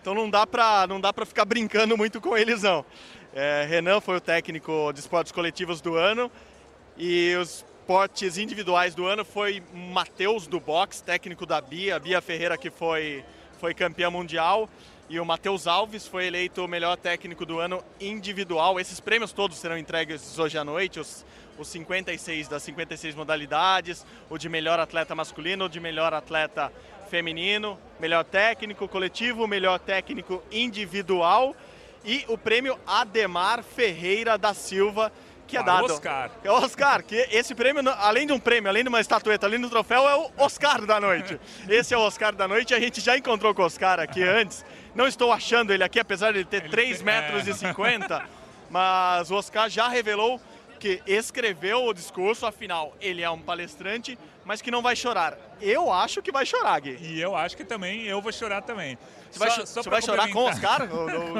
Então 0.00 0.16
não 0.16 0.28
dá 0.28 0.44
para 0.44 0.84
não 0.88 1.00
dá 1.00 1.12
para 1.12 1.24
ficar 1.24 1.44
brincando 1.44 1.96
muito 1.96 2.20
com 2.20 2.36
eles 2.36 2.64
não. 2.64 2.84
É, 3.34 3.64
Renan 3.66 3.98
foi 3.98 4.16
o 4.16 4.20
técnico 4.20 4.92
de 4.92 5.00
esportes 5.00 5.32
coletivos 5.32 5.80
do 5.80 5.96
ano 5.96 6.30
e 6.98 7.34
os 7.36 7.64
esportes 7.80 8.36
individuais 8.36 8.94
do 8.94 9.06
ano 9.06 9.24
foi 9.24 9.62
Matheus 9.72 10.46
do 10.46 10.60
boxe, 10.60 11.02
técnico 11.02 11.46
da 11.46 11.58
Bia, 11.58 11.98
Bia 11.98 12.20
Ferreira 12.20 12.58
que 12.58 12.70
foi, 12.70 13.24
foi 13.58 13.72
campeã 13.72 14.10
mundial 14.10 14.68
e 15.08 15.18
o 15.18 15.24
Matheus 15.24 15.66
Alves 15.66 16.06
foi 16.06 16.26
eleito 16.26 16.62
o 16.62 16.68
melhor 16.68 16.98
técnico 16.98 17.46
do 17.46 17.58
ano 17.58 17.82
individual. 17.98 18.78
Esses 18.78 19.00
prêmios 19.00 19.32
todos 19.32 19.56
serão 19.56 19.78
entregues 19.78 20.38
hoje 20.38 20.58
à 20.58 20.64
noite, 20.64 21.00
os, 21.00 21.24
os 21.58 21.68
56 21.68 22.48
das 22.48 22.62
56 22.62 23.14
modalidades, 23.14 24.04
o 24.28 24.36
de 24.36 24.50
melhor 24.50 24.78
atleta 24.78 25.14
masculino, 25.14 25.64
o 25.64 25.68
de 25.70 25.80
melhor 25.80 26.12
atleta 26.12 26.70
feminino, 27.08 27.78
melhor 27.98 28.24
técnico 28.24 28.86
coletivo, 28.86 29.46
melhor 29.46 29.78
técnico 29.78 30.42
individual 30.52 31.56
e 32.04 32.24
o 32.28 32.36
prêmio 32.36 32.78
Ademar 32.86 33.62
Ferreira 33.62 34.36
da 34.36 34.54
Silva, 34.54 35.12
que 35.46 35.56
é 35.56 35.60
ah, 35.60 35.62
dado. 35.62 35.84
Oscar. 35.84 36.30
É 36.42 36.50
o 36.50 36.54
Oscar, 36.54 37.02
que 37.02 37.16
esse 37.30 37.54
prêmio, 37.54 37.82
além 37.98 38.26
de 38.26 38.32
um 38.32 38.38
prêmio, 38.38 38.68
além 38.68 38.82
de 38.82 38.88
uma 38.88 39.00
estatueta, 39.00 39.46
além 39.46 39.60
do 39.60 39.68
troféu, 39.68 40.08
é 40.08 40.16
o 40.16 40.30
Oscar 40.38 40.84
da 40.86 41.00
noite. 41.00 41.38
Esse 41.68 41.92
é 41.92 41.96
o 41.96 42.00
Oscar 42.00 42.34
da 42.34 42.48
noite, 42.48 42.74
a 42.74 42.80
gente 42.80 43.00
já 43.00 43.16
encontrou 43.16 43.54
com 43.54 43.62
o 43.62 43.66
Oscar 43.66 44.00
aqui 44.00 44.22
antes. 44.24 44.64
Não 44.94 45.06
estou 45.06 45.32
achando 45.32 45.72
ele 45.72 45.84
aqui, 45.84 46.00
apesar 46.00 46.32
de 46.32 46.38
ele 46.38 46.44
ter 46.44 46.62
ele 46.62 46.70
3 46.70 46.96
tem... 46.96 47.04
metros 47.04 47.46
é. 47.46 47.50
e 47.50 47.54
50, 47.54 48.24
mas 48.70 49.30
o 49.30 49.34
Oscar 49.34 49.68
já 49.68 49.88
revelou 49.88 50.40
que 50.80 51.00
escreveu 51.06 51.84
o 51.84 51.94
discurso, 51.94 52.44
afinal, 52.44 52.96
ele 53.00 53.22
é 53.22 53.30
um 53.30 53.38
palestrante, 53.38 54.18
mas 54.44 54.60
que 54.60 54.70
não 54.70 54.82
vai 54.82 54.96
chorar. 54.96 55.38
Eu 55.60 55.92
acho 55.92 56.22
que 56.22 56.32
vai 56.32 56.44
chorar, 56.44 56.80
Gui. 56.80 56.98
E 57.00 57.20
eu 57.20 57.36
acho 57.36 57.56
que 57.56 57.64
também 57.64 58.02
eu 58.02 58.20
vou 58.20 58.32
chorar 58.32 58.62
também. 58.62 58.98
Você 59.30 59.38
vai, 59.38 59.50
só, 59.50 59.66
só 59.66 59.82
você 59.82 59.90
vai 59.90 60.02
chorar 60.02 60.28
com 60.30 60.40
o 60.40 60.44
Oscar? 60.44 60.88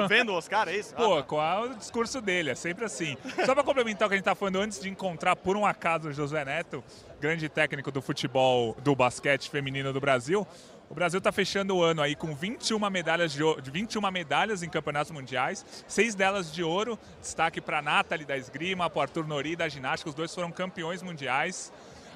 vendo 0.07 0.31
o 0.31 0.35
Oscar, 0.35 0.67
é 0.67 0.75
isso? 0.75 0.95
Pô, 0.95 1.17
ah, 1.17 1.17
tá. 1.17 1.23
qual 1.23 1.63
o 1.65 1.75
discurso 1.75 2.21
dele? 2.21 2.49
É 2.49 2.55
sempre 2.55 2.85
assim. 2.85 3.17
Só 3.45 3.53
para 3.53 3.63
complementar 3.63 4.07
o 4.07 4.09
que 4.09 4.15
a 4.15 4.17
gente 4.17 4.25
tá 4.25 4.35
falando 4.35 4.59
antes 4.59 4.79
de 4.79 4.89
encontrar, 4.89 5.35
por 5.35 5.55
um 5.55 5.65
acaso, 5.65 6.09
o 6.09 6.13
José 6.13 6.43
Neto, 6.43 6.83
grande 7.19 7.47
técnico 7.49 7.91
do 7.91 8.01
futebol, 8.01 8.75
do 8.81 8.95
basquete 8.95 9.49
feminino 9.49 9.93
do 9.93 9.99
Brasil. 9.99 10.47
O 10.89 10.93
Brasil 10.93 11.17
está 11.17 11.31
fechando 11.31 11.75
o 11.75 11.81
ano 11.81 12.01
aí 12.01 12.15
com 12.15 12.35
21 12.35 12.77
medalhas, 12.89 13.33
de, 13.33 13.41
21 13.71 14.11
medalhas 14.11 14.61
em 14.61 14.69
campeonatos 14.69 15.11
mundiais, 15.11 15.65
seis 15.87 16.13
delas 16.13 16.53
de 16.53 16.63
ouro. 16.63 16.99
Destaque 17.19 17.59
para 17.59 17.79
a 17.79 17.81
Nathalie 17.81 18.25
da 18.25 18.37
esgrima, 18.37 18.89
para 18.89 18.99
o 18.99 19.01
Arthur 19.01 19.27
Nori 19.27 19.55
da 19.55 19.67
ginástica, 19.67 20.09
os 20.09 20.15
dois 20.15 20.33
foram 20.33 20.51
campeões 20.51 21.01
mundiais. 21.01 21.71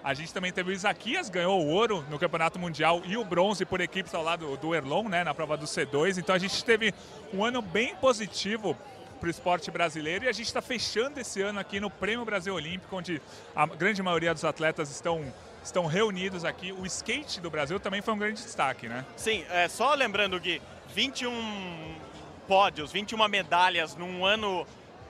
A 0.07 0.13
gente 0.13 0.33
também 0.33 0.53
teve 0.53 0.71
o 0.71 0.73
Isaquias, 0.73 1.29
ganhou 1.29 1.61
o 1.61 1.67
ouro 1.67 2.01
no 2.09 2.17
Campeonato 2.17 2.57
Mundial 2.57 3.01
e 3.03 3.17
o 3.17 3.25
bronze 3.25 3.65
por 3.65 3.81
equipes 3.81 4.15
ao 4.15 4.23
lado 4.23 4.55
do 4.55 4.73
Erlon, 4.73 5.09
né, 5.09 5.21
na 5.21 5.33
prova 5.33 5.57
do 5.57 5.65
C2. 5.65 6.17
Então 6.17 6.33
a 6.33 6.37
gente 6.37 6.63
teve 6.63 6.93
um 7.33 7.43
ano 7.43 7.61
bem 7.61 7.93
positivo 7.97 8.73
para 9.19 9.27
o 9.27 9.29
esporte 9.29 9.69
brasileiro 9.69 10.23
e 10.23 10.29
a 10.29 10.31
gente 10.31 10.45
está 10.45 10.61
fechando 10.61 11.19
esse 11.19 11.41
ano 11.41 11.59
aqui 11.59 11.81
no 11.81 11.89
Prêmio 11.89 12.23
Brasil 12.23 12.53
Olímpico, 12.53 12.95
onde 12.95 13.21
a 13.53 13.65
grande 13.65 14.01
maioria 14.01 14.33
dos 14.33 14.45
atletas 14.45 14.89
estão 14.89 15.25
estão 15.61 15.85
reunidos 15.85 16.45
aqui. 16.45 16.71
O 16.71 16.85
skate 16.85 17.41
do 17.41 17.49
Brasil 17.49 17.77
também 17.77 18.01
foi 18.01 18.13
um 18.13 18.17
grande 18.17 18.41
destaque, 18.41 18.87
né? 18.87 19.05
Sim, 19.17 19.43
é, 19.49 19.67
só 19.67 19.93
lembrando 19.93 20.39
que 20.39 20.61
21 20.95 21.95
pódios, 22.47 22.93
21 22.93 23.27
medalhas 23.27 23.93
num 23.93 24.25
ano 24.25 24.65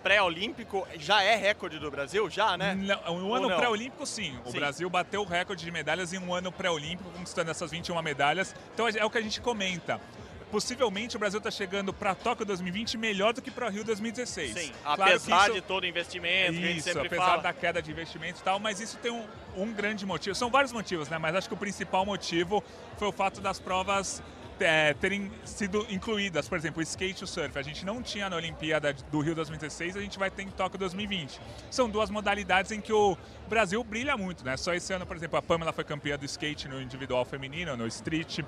pré-olímpico 0.07 0.87
já 0.97 1.21
é 1.21 1.35
recorde 1.35 1.79
do 1.79 1.91
Brasil, 1.91 2.29
já, 2.29 2.55
né? 2.57 2.73
Não, 2.75 3.13
um 3.17 3.33
ano 3.35 3.53
pré-olímpico, 3.57 4.05
sim. 4.05 4.37
O 4.45 4.51
sim. 4.51 4.57
Brasil 4.57 4.89
bateu 4.89 5.21
o 5.21 5.25
recorde 5.25 5.65
de 5.65 5.71
medalhas 5.71 6.13
em 6.13 6.17
um 6.17 6.33
ano 6.33 6.49
pré-olímpico, 6.49 7.09
conquistando 7.11 7.51
essas 7.51 7.71
21 7.71 8.01
medalhas. 8.01 8.55
Então 8.73 8.87
é 8.87 9.03
o 9.03 9.09
que 9.09 9.17
a 9.17 9.21
gente 9.21 9.41
comenta. 9.41 9.99
possivelmente 10.49 11.13
o 11.17 11.19
Brasil 11.19 11.39
está 11.39 11.51
chegando 11.51 11.91
para 11.91 12.15
Tóquio 12.15 12.45
2020 12.45 12.97
melhor 12.97 13.33
do 13.33 13.41
que 13.41 13.51
para 13.51 13.67
Rio 13.69 13.83
2016. 13.83 14.53
Sim, 14.53 14.71
Claro 14.81 15.03
apesar 15.03 15.43
isso- 15.47 15.53
de 15.55 15.61
todo 15.61 15.83
o 15.83 15.85
investimento 15.85 16.53
que 16.53 16.63
a 16.63 16.67
gente 16.67 16.77
isso, 16.89 16.97
apesar 16.97 17.25
fala. 17.25 17.41
da 17.41 17.51
queda 17.51 17.81
de 17.81 17.91
investimento 17.91 18.39
e 18.39 18.43
tal, 18.43 18.57
mas 18.57 18.79
isso 18.79 18.97
tem 18.99 19.11
um, 19.11 19.25
um 19.57 19.73
grande 19.73 20.05
motivo. 20.05 20.33
São 20.35 20.49
vários 20.49 20.71
motivos, 20.71 21.09
né? 21.09 21.17
Mas 21.17 21.35
acho 21.35 21.49
que 21.49 21.53
o 21.53 21.57
principal 21.57 22.05
motivo 22.05 22.63
foi 22.97 23.09
o 23.09 23.11
fato 23.11 23.41
das 23.41 23.59
provas 23.59 24.23
é, 24.59 24.93
terem 24.93 25.31
sido 25.43 25.85
incluídas. 25.89 26.47
Por 26.47 26.57
exemplo, 26.57 26.79
o 26.79 26.83
skate 26.83 27.21
e 27.21 27.23
o 27.23 27.27
surf. 27.27 27.57
A 27.57 27.61
gente 27.61 27.85
não 27.85 28.01
tinha 28.01 28.29
na 28.29 28.35
Olimpíada 28.35 28.93
do 29.11 29.19
Rio 29.19 29.35
2016, 29.35 29.97
a 29.97 30.01
gente 30.01 30.17
vai 30.17 30.29
ter 30.29 30.43
em 30.43 30.49
Tóquio 30.49 30.79
2020. 30.79 31.39
São 31.69 31.89
duas 31.89 32.09
modalidades 32.09 32.71
em 32.71 32.81
que 32.81 32.93
o 32.93 33.17
Brasil 33.47 33.83
brilha 33.83 34.17
muito, 34.17 34.43
né? 34.43 34.57
Só 34.57 34.73
esse 34.73 34.93
ano, 34.93 35.05
por 35.05 35.15
exemplo, 35.15 35.37
a 35.37 35.41
Pamela 35.41 35.71
foi 35.71 35.83
campeã 35.83 36.17
do 36.17 36.25
skate 36.25 36.67
no 36.67 36.81
individual 36.81 37.25
feminino, 37.25 37.75
no 37.75 37.87
street. 37.87 38.39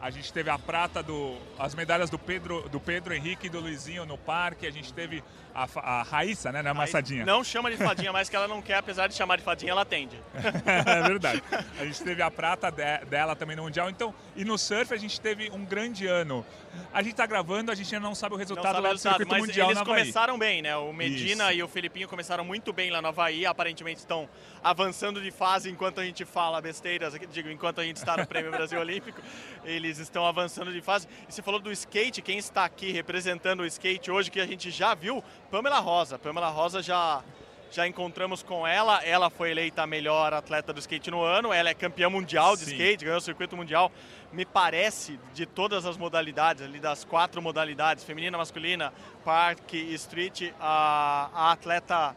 A 0.00 0.10
gente 0.10 0.32
teve 0.32 0.48
a 0.48 0.58
prata 0.58 1.02
do. 1.02 1.36
as 1.58 1.74
medalhas 1.74 2.08
do 2.08 2.18
Pedro, 2.18 2.68
do 2.68 2.78
Pedro 2.78 3.12
Henrique 3.12 3.48
e 3.48 3.50
do 3.50 3.58
Luizinho 3.58 4.06
no 4.06 4.16
parque. 4.16 4.64
A 4.64 4.70
gente 4.70 4.92
teve 4.92 5.24
a, 5.64 6.00
a 6.00 6.02
Raíssa, 6.02 6.52
né? 6.52 6.62
Na 6.62 6.74
Massadinha. 6.74 7.24
Não 7.24 7.42
chama 7.42 7.70
de 7.70 7.76
fadinha 7.76 8.12
mais 8.12 8.28
que 8.28 8.36
ela 8.36 8.46
não 8.46 8.62
quer, 8.62 8.76
apesar 8.76 9.06
de 9.06 9.14
chamar 9.14 9.36
de 9.36 9.42
fadinha, 9.42 9.72
ela 9.72 9.82
atende. 9.82 10.16
é 10.66 11.02
verdade. 11.02 11.42
A 11.80 11.84
gente 11.84 12.02
teve 12.02 12.22
a 12.22 12.30
prata 12.30 12.70
de- 12.70 13.04
dela 13.06 13.34
também 13.34 13.56
no 13.56 13.62
Mundial. 13.62 13.90
Então, 13.90 14.14
e 14.36 14.44
no 14.44 14.56
surf 14.58 14.92
a 14.92 14.96
gente 14.96 15.20
teve 15.20 15.50
um 15.50 15.64
grande 15.64 16.06
ano. 16.06 16.44
A 16.92 17.02
gente 17.02 17.14
tá 17.14 17.26
gravando, 17.26 17.72
a 17.72 17.74
gente 17.74 17.92
ainda 17.94 18.06
não 18.06 18.14
sabe 18.14 18.34
o 18.34 18.36
Não 18.36 18.40
resultado 18.40 18.74
sabe 18.74 18.82
lá 18.82 18.88
do 18.88 18.92
resultado, 18.92 19.16
circuito 19.18 19.32
mas 19.32 19.46
mundial 19.46 19.70
eles 19.70 19.82
começaram 19.82 20.38
bem, 20.38 20.62
né? 20.62 20.76
O 20.76 20.92
Medina 20.92 21.50
Isso. 21.50 21.60
e 21.60 21.62
o 21.62 21.68
Felipinho 21.68 22.08
começaram 22.08 22.44
muito 22.44 22.72
bem 22.72 22.90
lá 22.90 23.02
no 23.02 23.08
Havaí, 23.08 23.44
aparentemente 23.44 23.98
estão 23.98 24.28
avançando 24.62 25.20
de 25.20 25.30
fase 25.30 25.70
enquanto 25.70 26.00
a 26.00 26.04
gente 26.04 26.24
fala 26.24 26.60
besteiras, 26.60 27.14
digo, 27.30 27.50
enquanto 27.50 27.80
a 27.80 27.84
gente 27.84 27.96
está 27.96 28.16
no 28.16 28.26
Prêmio 28.26 28.50
Brasil 28.50 28.78
Olímpico, 28.78 29.20
eles 29.64 29.98
estão 29.98 30.26
avançando 30.26 30.72
de 30.72 30.80
fase. 30.80 31.08
E 31.28 31.32
você 31.32 31.42
falou 31.42 31.60
do 31.60 31.72
skate, 31.72 32.22
quem 32.22 32.38
está 32.38 32.64
aqui 32.64 32.92
representando 32.92 33.60
o 33.60 33.66
skate 33.66 34.10
hoje, 34.10 34.30
que 34.30 34.40
a 34.40 34.46
gente 34.46 34.70
já 34.70 34.94
viu, 34.94 35.22
Pamela 35.50 35.78
Rosa. 35.78 36.18
Pamela 36.18 36.48
Rosa 36.48 36.82
já... 36.82 37.22
Já 37.70 37.86
encontramos 37.86 38.42
com 38.42 38.66
ela, 38.66 39.04
ela 39.04 39.28
foi 39.28 39.50
eleita 39.50 39.82
a 39.82 39.86
melhor 39.86 40.32
atleta 40.32 40.72
do 40.72 40.80
skate 40.80 41.10
no 41.10 41.22
ano, 41.22 41.52
ela 41.52 41.68
é 41.68 41.74
campeã 41.74 42.08
mundial 42.08 42.56
de 42.56 42.64
Sim. 42.64 42.72
skate, 42.72 43.04
ganhou 43.04 43.18
o 43.18 43.20
circuito 43.20 43.54
mundial. 43.58 43.92
Me 44.32 44.46
parece, 44.46 45.20
de 45.34 45.44
todas 45.44 45.84
as 45.84 45.94
modalidades, 45.98 46.62
ali 46.62 46.80
das 46.80 47.04
quatro 47.04 47.42
modalidades, 47.42 48.04
feminina, 48.04 48.38
masculina, 48.38 48.90
parque 49.22 49.76
e 49.76 49.92
street, 49.92 50.50
a, 50.58 51.28
a 51.34 51.52
atleta 51.52 52.16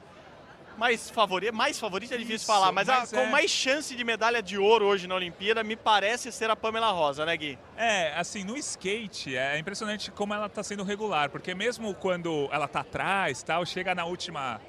mais 0.82 1.12
favorita, 1.12 1.52
mais 1.52 1.80
favorita 1.80 2.16
é 2.16 2.18
difícil 2.18 2.38
Isso, 2.38 2.48
falar, 2.48 2.72
mas, 2.72 2.88
mas 2.88 3.14
a, 3.14 3.16
com 3.16 3.22
é. 3.22 3.30
mais 3.30 3.52
chance 3.52 3.96
de 3.96 4.04
medalha 4.04 4.42
de 4.42 4.58
ouro 4.58 4.84
hoje 4.88 5.06
na 5.08 5.14
Olimpíada, 5.14 5.64
me 5.64 5.76
parece 5.76 6.32
ser 6.32 6.50
a 6.50 6.56
Pamela 6.56 6.90
Rosa, 6.90 7.24
né 7.24 7.38
Gui? 7.38 7.56
É, 7.78 8.18
assim, 8.18 8.44
no 8.44 8.58
skate 8.58 9.38
é 9.38 9.60
impressionante 9.60 10.10
como 10.10 10.34
ela 10.34 10.50
tá 10.50 10.64
sendo 10.64 10.84
regular, 10.84 11.30
porque 11.30 11.54
mesmo 11.54 11.94
quando 11.94 12.50
ela 12.52 12.68
tá 12.68 12.80
atrás, 12.80 13.44
tal, 13.44 13.64
chega 13.64 13.94
na 13.94 14.06
última 14.06 14.60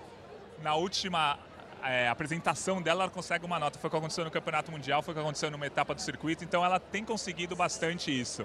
na 0.63 0.75
última 0.75 1.39
é, 1.83 2.07
apresentação 2.11 2.83
dela, 2.83 3.05
ela 3.05 3.11
consegue 3.11 3.47
uma 3.47 3.59
nota. 3.59 3.79
Foi 3.79 3.89
o 3.89 3.91
que 3.91 3.97
aconteceu 3.97 4.23
no 4.23 4.31
Campeonato 4.31 4.71
Mundial, 4.71 5.01
foi 5.01 5.13
o 5.13 5.15
que 5.15 5.21
aconteceu 5.21 5.51
numa 5.51 5.67
etapa 5.67 5.95
do 5.95 6.03
circuito, 6.03 6.45
então 6.45 6.63
ela 6.63 6.79
tem 6.79 7.07
conseguido 7.07 7.57
bastante 7.57 8.11
isso. 8.11 8.45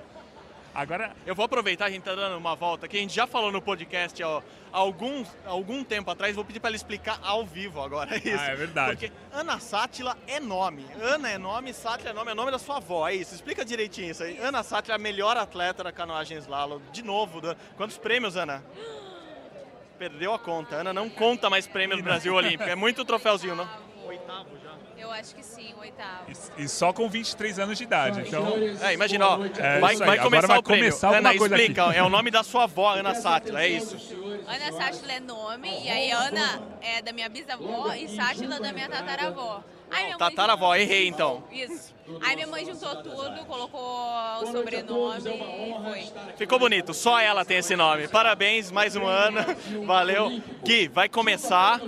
Agora, 0.78 1.12
Eu 1.26 1.34
vou 1.34 1.44
aproveitar, 1.44 1.86
a 1.86 1.90
gente 1.90 2.04
tá 2.04 2.14
dando 2.14 2.38
uma 2.38 2.56
volta 2.56 2.86
aqui, 2.86 2.98
a 2.98 3.00
gente 3.00 3.16
já 3.16 3.26
falou 3.26 3.52
no 3.52 3.60
podcast 3.60 4.22
ó, 4.24 4.44
algum, 4.72 5.26
algum 5.44 5.84
tempo 5.84 6.12
atrás, 6.12 6.36
vou 6.36 6.46
pedir 6.46 6.60
para 6.60 6.70
ela 6.70 6.76
explicar 6.76 7.20
ao 7.24 7.44
vivo 7.44 7.82
agora 7.82 8.16
isso. 8.16 8.38
Ah, 8.40 8.52
é 8.52 8.56
verdade. 8.56 8.92
Porque 8.92 9.12
Ana 9.34 9.60
Sátila 9.60 10.16
é 10.28 10.40
nome, 10.40 10.86
Ana 11.02 11.32
é 11.32 11.38
nome, 11.40 11.74
Sátila 11.74 12.12
é 12.12 12.14
nome, 12.14 12.30
é 12.30 12.36
nome 12.36 12.52
da 12.52 12.60
sua 12.60 12.78
avó, 12.78 13.10
é 13.10 13.16
isso, 13.16 13.34
explica 13.34 13.66
direitinho 13.66 14.12
isso 14.12 14.22
aí. 14.22 14.38
Ana 14.38 14.62
Sátila 14.62 14.94
é 14.94 14.98
a 14.98 15.00
melhor 15.00 15.36
atleta 15.36 15.84
da 15.84 15.92
canoagem 15.92 16.38
slalom, 16.38 16.80
de 16.92 17.02
novo, 17.02 17.42
quantos 17.76 17.98
prêmios, 17.98 18.38
Ana? 18.38 18.64
Perdeu 19.98 20.32
a 20.32 20.38
conta, 20.38 20.76
Ana 20.76 20.94
não 20.94 21.10
conta 21.10 21.50
mais 21.50 21.66
prêmios 21.66 22.00
do 22.00 22.04
Brasil 22.04 22.36
Olímpico, 22.36 22.70
é 22.70 22.76
muito 22.76 23.04
troféuzinho, 23.04 23.56
não? 23.56 23.87
Oitavo 24.54 24.58
já. 24.64 25.02
Eu 25.02 25.12
acho 25.12 25.36
que 25.36 25.44
sim, 25.44 25.74
o 25.76 25.80
oitavo. 25.82 26.26
e, 26.58 26.64
e 26.64 26.68
só 26.70 26.92
com 26.92 27.08
23 27.10 27.60
anos 27.60 27.78
de 27.78 27.84
idade, 27.84 28.22
então... 28.22 28.48
É, 28.82 28.94
imagina, 28.94 29.28
ó, 29.28 29.46
É 29.46 29.80
vai, 29.80 29.94
aí, 29.94 29.98
vai 30.00 30.08
agora 30.18 30.24
começar 30.24 30.48
vai 30.48 30.58
o 30.58 30.64
prêmio. 30.64 30.84
começar 30.86 31.16
Ana, 31.16 31.34
explica, 31.34 31.86
aqui. 31.88 31.98
é 31.98 32.04
o 32.04 32.10
nome 32.10 32.32
da 32.32 32.44
sua 32.44 32.64
avó, 32.64 32.94
Ana 32.96 33.14
Sátila, 33.16 33.62
é 33.64 33.68
isso? 33.70 33.96
Ana 34.48 34.72
Sátila 34.72 35.12
é 35.14 35.20
nome, 35.20 35.70
e 35.84 35.90
aí 35.90 36.12
Ana 36.12 36.62
é 36.82 37.02
da 37.02 37.12
minha 37.14 37.30
bisavó 37.30 37.94
e 37.94 38.08
Sátila 38.10 38.60
da 38.60 38.72
minha 38.74 38.90
tataravó. 38.90 39.64
Tataravó, 40.18 40.76
juntou- 40.76 40.82
errei 40.82 41.08
então. 41.08 41.44
Isso. 41.52 41.96
Aí 42.22 42.36
minha 42.36 42.48
mãe 42.48 42.66
juntou 42.66 42.96
tudo, 43.04 43.46
colocou 43.46 43.82
o 44.42 44.48
sobrenome 44.52 45.30
e 45.30 45.74
foi. 45.84 46.14
Ficou 46.38 46.58
bonito, 46.58 46.94
só 46.94 47.20
ela 47.20 47.44
tem 47.44 47.58
esse 47.58 47.76
nome. 47.76 48.08
Parabéns, 48.08 48.72
mais 48.72 48.96
um 48.96 49.06
ano, 49.06 49.40
valeu. 49.86 50.42
Gui, 50.64 50.88
vai 50.88 51.10
começar, 51.10 51.82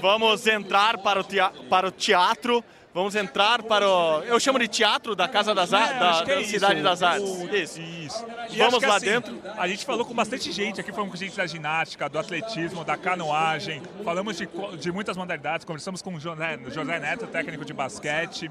vamos 0.00 0.46
entrar 0.46 0.96
para 0.98 1.20
o, 1.20 1.24
para 1.68 1.88
o 1.88 1.90
teatro, 1.90 2.64
vamos 2.98 3.14
entrar 3.14 3.62
para 3.62 3.88
o... 3.88 4.22
Eu 4.24 4.40
chamo 4.40 4.58
de 4.58 4.66
teatro 4.66 5.14
da 5.14 5.28
Casa 5.28 5.54
das 5.54 5.72
Artes, 5.72 5.96
É, 5.96 5.98
da, 5.98 6.20
é 6.20 6.24
da 6.24 6.40
isso. 6.40 6.50
Cidade 6.50 6.82
das 6.82 7.02
Artes. 7.02 7.30
Isso. 7.52 7.80
Isso. 7.80 8.26
E 8.50 8.58
Vamos 8.58 8.82
lá 8.82 8.96
assim, 8.96 9.06
dentro. 9.06 9.38
A 9.56 9.68
gente 9.68 9.84
falou 9.84 10.04
com 10.04 10.14
bastante 10.14 10.50
gente 10.50 10.80
aqui, 10.80 10.90
falamos 10.90 11.12
com 11.12 11.16
gente 11.16 11.36
da 11.36 11.46
ginástica, 11.46 12.08
do 12.08 12.18
atletismo, 12.18 12.84
da 12.84 12.96
canoagem, 12.96 13.80
falamos 14.04 14.36
de, 14.36 14.48
de 14.80 14.90
muitas 14.90 15.16
modalidades, 15.16 15.64
conversamos 15.64 16.02
com 16.02 16.14
o 16.14 16.20
José, 16.20 16.58
José 16.68 16.98
Neto, 16.98 17.26
técnico 17.26 17.64
de 17.64 17.72
basquete. 17.72 18.50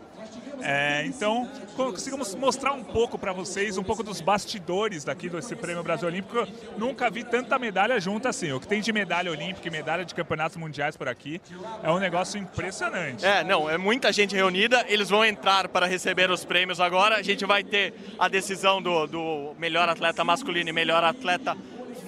É, 0.62 1.05
então, 1.05 1.49
conseguimos 1.75 2.33
mostrar 2.36 2.73
um 2.73 2.83
pouco 2.83 3.17
para 3.17 3.33
vocês, 3.33 3.77
um 3.77 3.83
pouco 3.83 4.01
dos 4.01 4.21
bastidores 4.21 5.03
daqui 5.03 5.29
desse 5.29 5.55
Prêmio 5.55 5.83
Brasil 5.83 6.07
Olímpico. 6.07 6.38
Eu 6.38 6.47
nunca 6.77 7.10
vi 7.10 7.23
tanta 7.23 7.60
medalha 7.60 7.99
junto 7.99 8.27
assim. 8.27 8.51
O 8.51 8.60
que 8.60 8.67
tem 8.67 8.81
de 8.81 8.91
medalha 8.93 9.31
olímpica 9.31 9.67
e 9.67 9.71
medalha 9.71 10.05
de 10.05 10.15
campeonatos 10.15 10.57
mundiais 10.57 10.95
por 10.95 11.07
aqui 11.07 11.41
é 11.83 11.91
um 11.91 11.99
negócio 11.99 12.39
impressionante. 12.39 13.25
É, 13.25 13.43
não, 13.43 13.69
é 13.69 13.77
muita 13.77 14.12
gente 14.12 14.36
reunida. 14.38 14.86
Eles 14.88 15.10
vão 15.10 15.26
entrar 15.26 15.67
para 15.67 15.88
receber 15.88 16.30
os 16.30 16.45
prêmios 16.45 16.80
agora. 16.80 17.15
A 17.15 17.23
gente 17.23 17.43
vai 17.43 17.63
ter 17.63 17.93
a 18.19 18.28
decisão 18.28 18.80
do, 18.80 19.08
do 19.08 19.56
melhor 19.58 19.89
atleta 19.89 20.23
masculino 20.23 20.69
e 20.69 20.73
melhor 20.73 21.04
atleta 21.04 21.58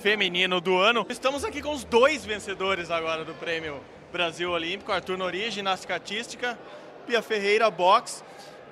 feminino 0.02 0.62
do 0.62 0.78
ano. 0.78 1.06
Estamos 1.10 1.44
aqui 1.44 1.60
com 1.60 1.74
os 1.74 1.84
dois 1.84 2.24
vencedores 2.24 2.92
agora 2.92 3.26
do 3.26 3.34
prêmio 3.34 3.82
Brasil 4.12 4.52
Olímpico: 4.52 4.92
Arthur 4.92 5.18
Nori, 5.18 5.50
ginástica 5.50 5.96
artística, 5.96 6.58
Pia 7.08 7.22
Ferreira, 7.22 7.70
boxe. 7.72 8.24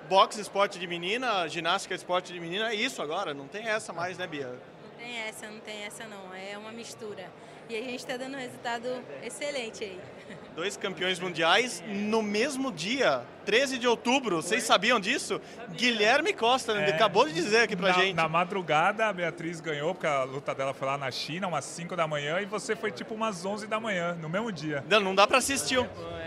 Boxe, 0.08 0.39
esporte 0.39 0.80
de 0.80 0.88
menina, 0.88 1.50
ginástica, 1.50 1.93
esporte 1.93 2.32
de 2.32 2.39
menina. 2.39 2.70
É 2.70 2.76
isso 2.76 3.02
agora, 3.02 3.34
não 3.34 3.46
tem 3.46 3.67
essa 3.67 3.91
mais, 3.91 4.17
né, 4.17 4.26
Bia? 4.26 4.48
Não 4.48 4.91
tem 4.98 5.17
essa, 5.17 5.50
não 5.50 5.60
tem 5.60 5.84
essa 5.84 6.06
não. 6.06 6.34
É 6.34 6.58
uma 6.58 6.72
mistura. 6.72 7.30
E 7.69 7.75
a 7.75 7.82
gente 7.82 7.97
está 7.97 8.15
dando 8.15 8.36
um 8.36 8.39
resultado 8.39 8.88
excelente 9.21 9.84
aí. 9.84 9.99
Dois 10.56 10.75
campeões 10.77 11.19
mundiais 11.19 11.84
no 11.86 12.21
mesmo 12.23 12.71
dia, 12.71 13.21
13 13.45 13.77
de 13.77 13.88
outubro. 13.88 14.38
Vocês 14.38 14.63
sabiam 14.63 14.99
disso? 14.99 15.39
Guilherme 15.71 16.34
Costa 16.34 16.73
É. 16.73 16.89
acabou 16.89 17.27
de 17.27 17.34
dizer 17.34 17.60
aqui 17.60 17.75
pra 17.75 17.89
na, 17.89 17.93
gente. 17.93 18.15
Na 18.15 18.27
madrugada, 18.27 19.06
a 19.06 19.13
Beatriz 19.13 19.60
ganhou, 19.60 19.93
porque 19.93 20.08
a 20.08 20.23
luta 20.23 20.56
dela 20.56 20.73
foi 20.73 20.88
lá 20.88 20.97
na 20.97 21.12
China, 21.12 21.47
umas 21.47 21.65
5 21.65 21.95
da 21.95 22.08
manhã, 22.08 22.39
e 22.41 22.45
você 22.45 22.75
foi 22.75 22.91
tipo 22.91 23.13
umas 23.13 23.45
11 23.45 23.67
da 23.67 23.80
manhã, 23.80 24.13
no 24.19 24.30
mesmo 24.30 24.51
dia. 24.51 24.84
Não, 24.89 24.99
não 24.99 25.13
dá 25.13 25.27
pra 25.27 25.38
assistir. 25.38 25.77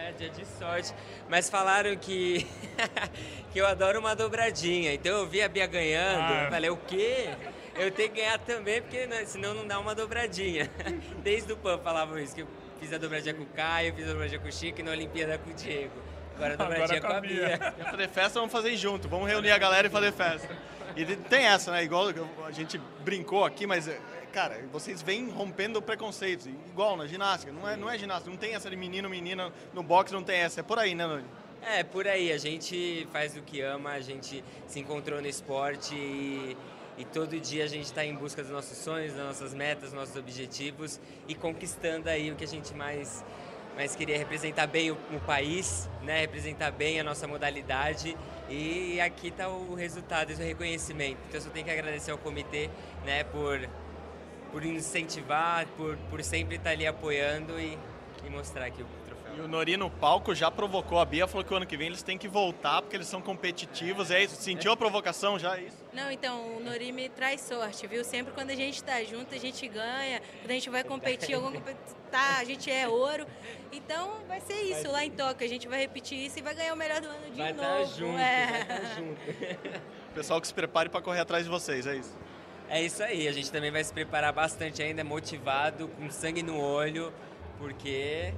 É, 0.06 0.12
dia 0.12 0.30
de 0.30 0.46
sorte. 0.46 0.94
Mas 1.28 1.50
falaram 1.50 1.96
que, 1.96 2.46
que 3.52 3.58
eu 3.58 3.66
adoro 3.66 3.98
uma 3.98 4.14
dobradinha. 4.14 4.92
Então 4.94 5.12
eu 5.18 5.26
vi 5.26 5.42
a 5.42 5.48
Bia 5.48 5.66
ganhando. 5.66 6.20
Ah. 6.20 6.48
Falei, 6.50 6.70
o 6.70 6.76
quê? 6.76 7.30
Eu 7.80 7.90
tenho 7.90 8.10
que 8.10 8.20
ganhar 8.20 8.38
também, 8.38 8.82
porque 8.82 9.06
né, 9.06 9.24
senão 9.24 9.54
não 9.54 9.66
dá 9.66 9.78
uma 9.78 9.94
dobradinha. 9.94 10.70
Desde 11.24 11.50
o 11.50 11.56
PAN 11.56 11.78
falavam 11.78 12.18
isso, 12.18 12.34
que 12.34 12.42
eu 12.42 12.46
fiz 12.78 12.92
a 12.92 12.98
dobradinha 12.98 13.34
com 13.34 13.42
o 13.42 13.46
Caio, 13.46 13.94
fiz 13.94 14.04
a 14.04 14.12
dobradinha 14.12 14.38
com 14.38 14.48
o 14.48 14.52
Chico 14.52 14.80
e 14.80 14.82
na 14.82 14.90
Olimpíada 14.90 15.38
com 15.38 15.50
o 15.50 15.54
Diego. 15.54 15.94
Agora 16.36 16.52
a 16.52 16.56
dobradinha 16.56 16.98
Agora 16.98 17.12
com 17.12 17.16
a 17.16 17.20
Bia. 17.20 17.58
Quer 17.76 17.90
fazer 17.90 18.08
festa, 18.08 18.38
vamos 18.38 18.52
fazer 18.52 18.76
junto. 18.76 19.08
Vamos 19.08 19.26
reunir 19.28 19.50
a 19.50 19.56
galera 19.56 19.86
e 19.86 19.90
fazer 19.90 20.12
festa. 20.12 20.54
E 20.94 21.04
tem 21.04 21.46
essa, 21.46 21.72
né? 21.72 21.82
Igual 21.82 22.08
a 22.44 22.50
gente 22.50 22.78
brincou 23.02 23.46
aqui, 23.46 23.66
mas, 23.66 23.88
cara, 24.30 24.62
vocês 24.70 25.00
vêm 25.00 25.30
rompendo 25.30 25.80
preconceitos. 25.80 26.46
Igual 26.46 26.98
na 26.98 27.06
ginástica. 27.06 27.50
Não 27.50 27.66
é, 27.66 27.78
não 27.78 27.88
é 27.88 27.96
ginástica, 27.96 28.30
não 28.30 28.36
tem 28.36 28.54
essa 28.54 28.68
de 28.68 28.76
menino, 28.76 29.08
menina. 29.08 29.50
No 29.72 29.82
boxe 29.82 30.12
não 30.12 30.22
tem 30.22 30.40
essa. 30.40 30.60
É 30.60 30.62
por 30.62 30.78
aí, 30.78 30.94
né, 30.94 31.06
Nani? 31.06 31.24
É, 31.62 31.82
por 31.82 32.06
aí. 32.06 32.30
A 32.30 32.38
gente 32.38 33.08
faz 33.10 33.36
o 33.38 33.42
que 33.42 33.62
ama, 33.62 33.92
a 33.92 34.00
gente 34.00 34.44
se 34.66 34.80
encontrou 34.80 35.20
no 35.20 35.28
esporte 35.28 35.94
e, 35.94 36.56
e 37.00 37.04
todo 37.06 37.40
dia 37.40 37.64
a 37.64 37.66
gente 37.66 37.86
está 37.86 38.04
em 38.04 38.14
busca 38.14 38.42
dos 38.42 38.50
nossos 38.50 38.76
sonhos, 38.76 39.14
das 39.14 39.24
nossas 39.24 39.54
metas, 39.54 39.84
dos 39.84 39.92
nossos 39.94 40.14
objetivos 40.16 41.00
e 41.26 41.34
conquistando 41.34 42.10
aí 42.10 42.30
o 42.30 42.36
que 42.36 42.44
a 42.44 42.46
gente 42.46 42.74
mais, 42.74 43.24
mais 43.74 43.96
queria 43.96 44.18
representar 44.18 44.66
bem 44.66 44.90
o, 44.90 44.98
o 45.10 45.20
país, 45.20 45.88
né? 46.02 46.20
representar 46.20 46.70
bem 46.70 47.00
a 47.00 47.04
nossa 47.04 47.26
modalidade 47.26 48.14
e 48.50 49.00
aqui 49.00 49.28
está 49.28 49.48
o 49.48 49.74
resultado, 49.74 50.30
esse 50.30 50.42
reconhecimento. 50.42 51.16
Então 51.26 51.40
eu 51.40 51.40
só 51.40 51.48
tenho 51.48 51.64
que 51.64 51.72
agradecer 51.72 52.10
ao 52.10 52.18
comitê 52.18 52.68
né? 53.06 53.24
por, 53.24 53.66
por 54.52 54.62
incentivar, 54.62 55.66
por, 55.78 55.96
por 56.10 56.22
sempre 56.22 56.56
estar 56.56 56.70
ali 56.70 56.86
apoiando 56.86 57.58
e 57.58 57.78
e 58.24 58.30
mostrar 58.30 58.66
aqui 58.66 58.82
o. 58.82 58.99
E 59.40 59.42
o 59.42 59.48
Nori 59.48 59.74
no 59.74 59.90
palco 59.90 60.34
já 60.34 60.50
provocou 60.50 60.98
a 60.98 61.04
Bia, 61.04 61.26
falou 61.26 61.42
que 61.42 61.54
o 61.54 61.56
ano 61.56 61.66
que 61.66 61.74
vem 61.74 61.86
eles 61.86 62.02
têm 62.02 62.18
que 62.18 62.28
voltar 62.28 62.82
porque 62.82 62.94
eles 62.94 63.06
são 63.06 63.22
competitivos. 63.22 64.10
É 64.10 64.22
isso? 64.22 64.36
Sentiu 64.36 64.70
a 64.70 64.76
provocação 64.76 65.38
já? 65.38 65.56
É 65.56 65.62
isso? 65.62 65.78
Não, 65.94 66.10
então, 66.10 66.58
o 66.58 66.60
Nori 66.60 66.92
me 66.92 67.08
traz 67.08 67.40
sorte, 67.40 67.86
viu? 67.86 68.04
Sempre 68.04 68.34
quando 68.34 68.50
a 68.50 68.54
gente 68.54 68.84
tá 68.84 69.02
junto, 69.02 69.34
a 69.34 69.38
gente 69.38 69.66
ganha. 69.66 70.20
Quando 70.42 70.50
a 70.50 70.52
gente 70.52 70.68
vai 70.68 70.84
competir, 70.84 71.34
alguma 71.34 71.52
competição, 71.52 71.96
tá, 72.10 72.36
a 72.38 72.44
gente 72.44 72.70
é 72.70 72.86
ouro. 72.86 73.26
Então, 73.72 74.18
vai 74.28 74.40
ser 74.40 74.60
isso 74.60 74.90
lá 74.90 75.06
em 75.06 75.10
Tóquio. 75.10 75.46
A 75.46 75.48
gente 75.48 75.66
vai 75.66 75.80
repetir 75.80 76.18
isso 76.18 76.38
e 76.38 76.42
vai 76.42 76.54
ganhar 76.54 76.74
o 76.74 76.76
melhor 76.76 77.00
do 77.00 77.08
ano 77.08 77.30
de 77.30 77.38
Vai 77.38 77.52
novo. 77.54 77.82
estar 77.82 77.98
junto, 77.98 78.18
é. 78.18 78.46
vai 78.46 78.60
estar 78.60 78.94
junto. 78.96 79.80
Pessoal 80.14 80.38
que 80.38 80.46
se 80.48 80.54
prepare 80.54 80.90
para 80.90 81.00
correr 81.00 81.20
atrás 81.20 81.44
de 81.44 81.50
vocês, 81.50 81.86
é 81.86 81.96
isso? 81.96 82.14
É 82.68 82.82
isso 82.82 83.02
aí, 83.02 83.26
a 83.26 83.32
gente 83.32 83.50
também 83.50 83.70
vai 83.70 83.82
se 83.82 83.92
preparar 83.92 84.32
bastante 84.32 84.82
ainda, 84.82 85.02
motivado, 85.02 85.88
com 85.88 86.08
sangue 86.10 86.42
no 86.42 86.60
olho, 86.60 87.12
porque 87.58 88.32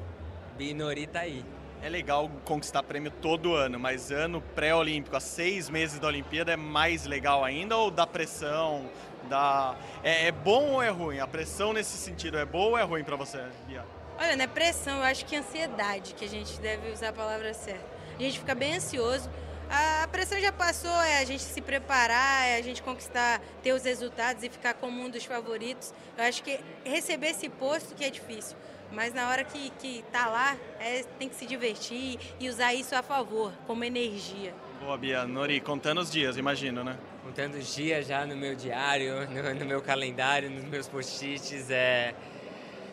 Binori 0.62 1.09
tá 1.09 1.20
aí. 1.20 1.44
É 1.83 1.88
legal 1.88 2.31
conquistar 2.44 2.85
prêmio 2.85 3.11
todo 3.11 3.55
ano, 3.55 3.81
mas 3.81 4.12
ano 4.12 4.40
pré-olímpico, 4.55 5.16
há 5.16 5.20
seis 5.20 5.68
meses 5.68 5.98
da 5.98 6.07
Olimpíada, 6.07 6.53
é 6.53 6.57
mais 6.57 7.05
legal 7.05 7.44
ainda 7.44 7.77
ou 7.77 7.90
da 7.90 8.07
pressão? 8.07 8.88
Da... 9.29 9.75
É, 10.05 10.29
é 10.29 10.33
bom 10.33 10.75
ou 10.75 10.83
é 10.83 10.90
ruim? 10.90 11.18
A 11.18 11.27
pressão 11.27 11.72
nesse 11.72 11.96
sentido 11.96 12.38
é 12.38 12.44
boa 12.44 12.70
ou 12.70 12.79
é 12.79 12.83
ruim 12.85 13.03
para 13.03 13.16
você, 13.16 13.42
Bia? 13.66 13.85
Olha, 14.16 14.37
não 14.37 14.44
é 14.44 14.46
pressão, 14.46 14.98
eu 14.98 15.03
acho 15.03 15.27
que 15.27 15.35
é 15.35 15.40
ansiedade, 15.40 16.14
que 16.14 16.25
a 16.25 16.29
gente 16.29 16.61
deve 16.61 16.92
usar 16.92 17.09
a 17.09 17.12
palavra 17.12 17.53
certa. 17.53 17.85
A 18.16 18.22
gente 18.22 18.38
fica 18.38 18.55
bem 18.55 18.77
ansioso. 18.77 19.29
A 19.68 20.07
pressão 20.07 20.38
já 20.38 20.53
passou, 20.53 20.94
é 21.03 21.18
a 21.18 21.25
gente 21.25 21.42
se 21.42 21.61
preparar, 21.61 22.46
é 22.46 22.57
a 22.59 22.62
gente 22.62 22.83
conquistar, 22.83 23.40
ter 23.62 23.72
os 23.72 23.83
resultados 23.83 24.44
e 24.44 24.48
ficar 24.48 24.75
como 24.75 25.03
um 25.03 25.11
dos 25.11 25.25
favoritos. 25.25 25.92
Eu 26.16 26.25
acho 26.25 26.40
que 26.44 26.61
receber 26.85 27.29
esse 27.29 27.48
posto 27.48 27.96
que 27.96 28.05
é 28.05 28.11
difícil. 28.11 28.57
Mas 28.92 29.14
na 29.14 29.28
hora 29.28 29.42
que, 29.42 29.70
que 29.78 30.05
tá 30.12 30.26
lá, 30.26 30.57
é, 30.78 31.02
tem 31.18 31.28
que 31.28 31.35
se 31.35 31.46
divertir 31.46 32.18
e 32.38 32.48
usar 32.48 32.74
isso 32.74 32.94
a 32.94 33.02
favor, 33.02 33.52
como 33.66 33.83
energia. 33.85 34.55
Boa, 34.81 34.98
Bia. 34.98 35.24
Nori, 35.24 35.61
contando 35.61 36.00
os 36.00 36.11
dias, 36.11 36.37
imagino, 36.37 36.85
né? 36.85 36.98
Contando 37.24 37.55
os 37.55 37.74
dias 37.74 38.07
já 38.07 38.26
no 38.26 38.37
meu 38.37 38.55
diário, 38.55 39.26
no, 39.31 39.55
no 39.55 39.64
meu 39.64 39.81
calendário, 39.81 40.50
nos 40.50 40.64
meus 40.64 40.88
post-its, 40.88 41.70
é, 41.70 42.14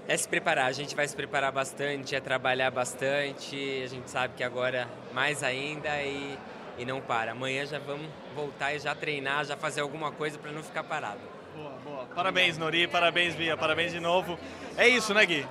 é 0.07 0.17
se 0.17 0.27
preparar. 0.27 0.67
A 0.67 0.71
gente 0.71 0.95
vai 0.95 1.05
se 1.05 1.15
preparar 1.15 1.51
bastante, 1.51 2.15
é 2.15 2.21
trabalhar 2.21 2.71
bastante. 2.71 3.81
A 3.83 3.88
gente 3.88 4.09
sabe 4.09 4.35
que 4.38 4.43
agora 4.43 4.88
mais 5.13 5.43
ainda 5.43 6.01
e, 6.01 6.38
e 6.77 6.85
não 6.85 7.01
para. 7.01 7.33
Amanhã 7.33 7.65
já 7.65 7.79
vamos 7.79 8.07
voltar 8.33 8.73
e 8.73 8.79
já 8.79 8.95
treinar, 8.95 9.43
já 9.43 9.57
fazer 9.57 9.81
alguma 9.81 10.12
coisa 10.12 10.38
para 10.38 10.51
não 10.51 10.63
ficar 10.63 10.83
parado. 10.83 11.19
Boa, 11.55 11.71
boa. 11.83 12.05
Parabéns, 12.15 12.57
Nori. 12.57 12.88
Parabéns, 12.88 13.35
Bia. 13.35 13.57
Parabéns 13.57 13.91
de 13.91 13.99
novo. 13.99 14.39
É 14.77 14.88
isso, 14.88 15.13
né, 15.13 15.25
Gui? 15.25 15.45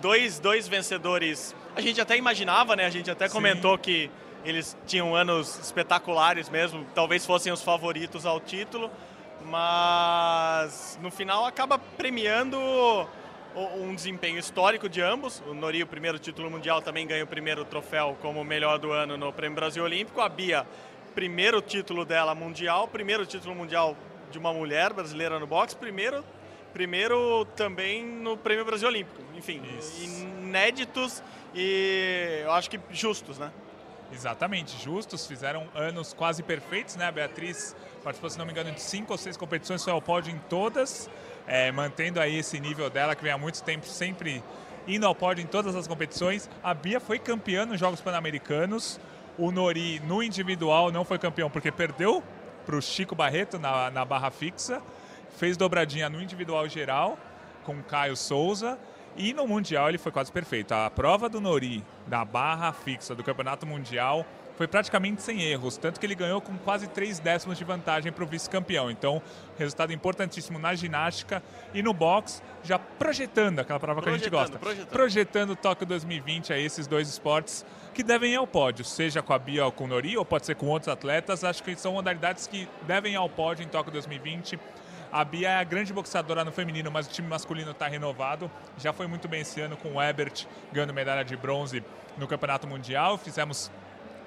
Dois, 0.00 0.38
dois 0.38 0.68
vencedores. 0.68 1.54
A 1.74 1.80
gente 1.80 2.00
até 2.00 2.16
imaginava, 2.16 2.76
né? 2.76 2.86
A 2.86 2.90
gente 2.90 3.10
até 3.10 3.28
comentou 3.28 3.76
que 3.76 4.10
eles 4.44 4.76
tinham 4.86 5.14
anos 5.14 5.58
espetaculares 5.58 6.48
mesmo. 6.48 6.86
Talvez 6.94 7.26
fossem 7.26 7.52
os 7.52 7.62
favoritos 7.62 8.24
ao 8.24 8.40
título. 8.40 8.90
Mas 9.44 10.98
no 11.02 11.10
final 11.10 11.44
acaba 11.44 11.78
premiando 11.78 12.58
um 13.76 13.94
desempenho 13.94 14.38
histórico 14.38 14.88
de 14.88 15.00
ambos. 15.00 15.42
O 15.48 15.54
Nori, 15.54 15.82
o 15.82 15.86
primeiro 15.86 16.18
título 16.18 16.50
mundial, 16.50 16.80
também 16.80 17.06
ganha 17.06 17.24
o 17.24 17.26
primeiro 17.26 17.64
troféu 17.64 18.16
como 18.20 18.44
melhor 18.44 18.78
do 18.78 18.92
ano 18.92 19.16
no 19.16 19.32
Prêmio 19.32 19.56
Brasil 19.56 19.82
Olímpico. 19.82 20.20
A 20.20 20.28
Bia, 20.28 20.66
primeiro 21.14 21.60
título 21.60 22.04
dela 22.04 22.34
mundial, 22.34 22.86
primeiro 22.86 23.26
título 23.26 23.54
mundial 23.54 23.96
de 24.30 24.38
uma 24.38 24.52
mulher 24.52 24.92
brasileira 24.92 25.38
no 25.38 25.46
boxe, 25.46 25.74
primeiro, 25.74 26.24
primeiro 26.72 27.44
também 27.56 28.04
no 28.04 28.36
Prêmio 28.36 28.64
Brasil 28.64 28.88
Olímpico. 28.88 29.22
Enfim, 29.34 29.62
inéditos 30.02 31.22
e 31.54 32.40
eu 32.42 32.52
acho 32.52 32.70
que 32.70 32.80
justos, 32.90 33.38
né? 33.38 33.50
Exatamente, 34.12 34.82
justos, 34.82 35.26
fizeram 35.26 35.68
anos 35.74 36.14
quase 36.14 36.42
perfeitos, 36.42 36.96
né? 36.96 37.06
A 37.06 37.12
Beatriz 37.12 37.76
participou, 38.02 38.30
se 38.30 38.38
não 38.38 38.46
me 38.46 38.52
engano, 38.52 38.72
de 38.72 38.80
cinco 38.80 39.12
ou 39.12 39.18
seis 39.18 39.36
competições, 39.36 39.84
foi 39.84 39.92
ao 39.92 40.00
pódio 40.00 40.34
em 40.34 40.38
todas, 40.48 41.10
é, 41.46 41.70
mantendo 41.70 42.18
aí 42.18 42.38
esse 42.38 42.58
nível 42.58 42.88
dela, 42.88 43.14
que 43.14 43.22
vem 43.22 43.32
há 43.32 43.38
muito 43.38 43.62
tempo 43.62 43.84
sempre 43.86 44.42
indo 44.86 45.06
ao 45.06 45.14
pódio 45.14 45.42
em 45.42 45.46
todas 45.46 45.76
as 45.76 45.86
competições. 45.86 46.48
A 46.62 46.72
Bia 46.72 47.00
foi 47.00 47.18
campeã 47.18 47.66
nos 47.66 47.78
Jogos 47.78 48.00
Pan-Americanos, 48.00 48.98
o 49.36 49.50
Nori 49.52 50.00
no 50.00 50.22
individual 50.22 50.90
não 50.90 51.04
foi 51.04 51.18
campeão 51.18 51.50
porque 51.50 51.70
perdeu 51.70 52.22
para 52.64 52.76
o 52.76 52.82
Chico 52.82 53.14
Barreto 53.14 53.58
na, 53.58 53.90
na 53.90 54.04
barra 54.04 54.30
fixa, 54.30 54.82
fez 55.36 55.56
dobradinha 55.56 56.08
no 56.08 56.20
individual 56.20 56.68
geral 56.68 57.18
com 57.64 57.82
Caio 57.82 58.16
Souza 58.16 58.78
e 59.16 59.34
no 59.34 59.46
Mundial 59.46 59.88
ele 59.88 59.98
foi 59.98 60.12
quase 60.12 60.30
perfeito. 60.32 60.72
A 60.72 60.88
prova 60.88 61.28
do 61.28 61.40
Nori 61.40 61.84
da 62.06 62.24
barra 62.24 62.72
fixa 62.72 63.14
do 63.14 63.22
Campeonato 63.22 63.66
Mundial 63.66 64.24
foi 64.56 64.66
praticamente 64.66 65.22
sem 65.22 65.40
erros, 65.40 65.76
tanto 65.76 66.00
que 66.00 66.04
ele 66.06 66.16
ganhou 66.16 66.40
com 66.40 66.58
quase 66.58 66.88
três 66.88 67.20
décimos 67.20 67.56
de 67.56 67.62
vantagem 67.62 68.10
para 68.10 68.24
o 68.24 68.26
vice-campeão. 68.26 68.90
Então, 68.90 69.22
resultado 69.56 69.92
importantíssimo 69.92 70.58
na 70.58 70.74
ginástica 70.74 71.40
e 71.72 71.80
no 71.80 71.94
boxe, 71.94 72.42
já 72.64 72.76
projetando 72.76 73.60
aquela 73.60 73.78
prova 73.78 74.02
que 74.02 74.08
a 74.08 74.12
gente 74.16 74.28
gosta. 74.28 74.58
Projetando. 74.58 74.88
Projetando 74.88 75.50
o 75.50 75.56
Tóquio 75.56 75.86
2020 75.86 76.52
a 76.52 76.58
esses 76.58 76.88
dois 76.88 77.08
esportes 77.08 77.64
que 77.94 78.02
devem 78.02 78.32
ir 78.32 78.36
ao 78.36 78.48
pódio, 78.48 78.84
seja 78.84 79.22
com 79.22 79.32
a 79.32 79.38
Bia 79.38 79.64
ou 79.64 79.70
com 79.70 79.84
o 79.84 79.86
Nori, 79.86 80.16
ou 80.16 80.24
pode 80.24 80.44
ser 80.44 80.56
com 80.56 80.66
outros 80.66 80.88
atletas. 80.88 81.44
Acho 81.44 81.62
que 81.62 81.76
são 81.76 81.92
modalidades 81.92 82.48
que 82.48 82.68
devem 82.82 83.12
ir 83.12 83.16
ao 83.16 83.28
pódio 83.28 83.64
em 83.64 83.68
Tóquio 83.68 83.92
2020. 83.92 84.58
A 85.10 85.24
Bia 85.24 85.48
é 85.48 85.56
a 85.56 85.64
grande 85.64 85.92
boxeadora 85.92 86.44
no 86.44 86.52
feminino, 86.52 86.90
mas 86.90 87.06
o 87.06 87.10
time 87.10 87.26
masculino 87.28 87.70
está 87.70 87.88
renovado. 87.88 88.50
Já 88.76 88.92
foi 88.92 89.06
muito 89.06 89.26
bem 89.26 89.40
esse 89.40 89.60
ano 89.60 89.76
com 89.76 89.94
o 89.94 90.02
Ebert 90.02 90.46
ganhando 90.72 90.92
medalha 90.92 91.24
de 91.24 91.36
bronze 91.36 91.82
no 92.18 92.26
Campeonato 92.26 92.66
Mundial. 92.66 93.16
Fizemos 93.16 93.70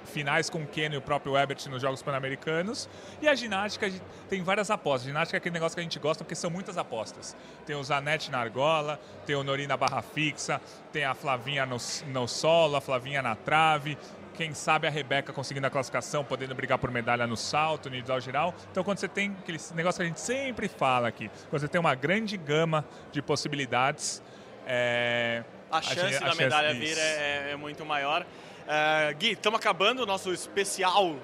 finais 0.04 0.50
com 0.50 0.62
o 0.62 0.66
Ken 0.66 0.90
e 0.92 0.96
o 0.96 1.00
próprio 1.00 1.36
Ebert 1.36 1.68
nos 1.68 1.80
Jogos 1.80 2.02
Pan-Americanos. 2.02 2.88
E 3.20 3.28
a 3.28 3.34
ginástica 3.34 3.90
tem 4.28 4.42
várias 4.42 4.70
apostas. 4.70 5.06
Ginástica 5.06 5.36
é 5.36 5.38
aquele 5.38 5.52
negócio 5.52 5.76
que 5.76 5.80
a 5.80 5.84
gente 5.84 5.98
gosta 6.00 6.24
porque 6.24 6.34
são 6.34 6.50
muitas 6.50 6.76
apostas. 6.76 7.36
Tem 7.64 7.76
o 7.76 7.84
Zanetti 7.84 8.30
na 8.30 8.38
argola, 8.38 9.00
tem 9.24 9.36
o 9.36 9.44
Nori 9.44 9.68
na 9.68 9.76
barra 9.76 10.02
fixa, 10.02 10.60
tem 10.92 11.04
a 11.04 11.14
Flavinha 11.14 11.64
no, 11.64 11.76
no 12.08 12.26
solo, 12.26 12.76
a 12.76 12.80
Flavinha 12.80 13.22
na 13.22 13.36
trave. 13.36 13.96
Quem 14.34 14.54
sabe 14.54 14.86
a 14.86 14.90
Rebeca 14.90 15.32
conseguindo 15.32 15.66
a 15.66 15.70
classificação, 15.70 16.24
podendo 16.24 16.54
brigar 16.54 16.78
por 16.78 16.90
medalha 16.90 17.26
no 17.26 17.36
salto, 17.36 17.88
no 17.90 17.94
individual 17.96 18.20
geral. 18.20 18.54
Então, 18.70 18.82
quando 18.82 18.98
você 18.98 19.08
tem 19.08 19.36
aquele 19.40 19.58
negócio 19.74 19.98
que 19.98 20.02
a 20.04 20.06
gente 20.06 20.20
sempre 20.20 20.68
fala 20.68 21.08
aqui, 21.08 21.30
quando 21.50 21.60
você 21.60 21.68
tem 21.68 21.80
uma 21.80 21.94
grande 21.94 22.36
gama 22.36 22.84
de 23.10 23.20
possibilidades, 23.20 24.22
é, 24.66 25.44
A 25.70 25.82
chance 25.82 26.12
gen- 26.12 26.20
da 26.20 26.34
medalha 26.34 26.74
disso. 26.74 26.94
vir 26.94 26.98
é, 27.00 27.50
é 27.52 27.56
muito 27.56 27.84
maior. 27.84 28.24
É, 28.66 29.12
Gui, 29.14 29.32
estamos 29.32 29.58
acabando 29.60 30.02
o 30.02 30.06
nosso 30.06 30.32
especial, 30.32 31.16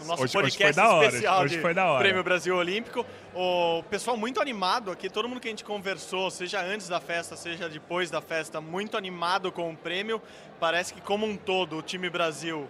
o 0.00 0.04
nosso 0.04 0.22
Hoje- 0.22 0.36
hoje 0.38 0.52
podcast 0.58 0.74
foi 0.74 0.84
da 0.84 0.94
hora, 0.94 1.06
especial 1.06 1.42
hoje 1.42 1.56
de 1.56 1.62
foi 1.62 1.74
da 1.74 1.84
hora. 1.86 1.98
Prêmio 2.04 2.22
Brasil 2.24 2.56
Olímpico. 2.56 3.04
O 3.34 3.82
pessoal 3.90 4.16
muito 4.16 4.40
animado 4.40 4.90
aqui, 4.90 5.08
todo 5.10 5.28
mundo 5.28 5.40
que 5.40 5.48
a 5.48 5.50
gente 5.50 5.64
conversou, 5.64 6.30
seja 6.30 6.60
antes 6.62 6.88
da 6.88 7.00
festa, 7.00 7.36
seja 7.36 7.68
depois 7.68 8.10
da 8.10 8.20
festa, 8.20 8.60
muito 8.60 8.96
animado 8.96 9.50
com 9.52 9.70
o 9.70 9.76
prêmio. 9.76 10.20
Parece 10.60 10.94
que 10.94 11.00
como 11.00 11.26
um 11.26 11.36
todo 11.36 11.76
o 11.78 11.82
time 11.82 12.08
Brasil 12.10 12.68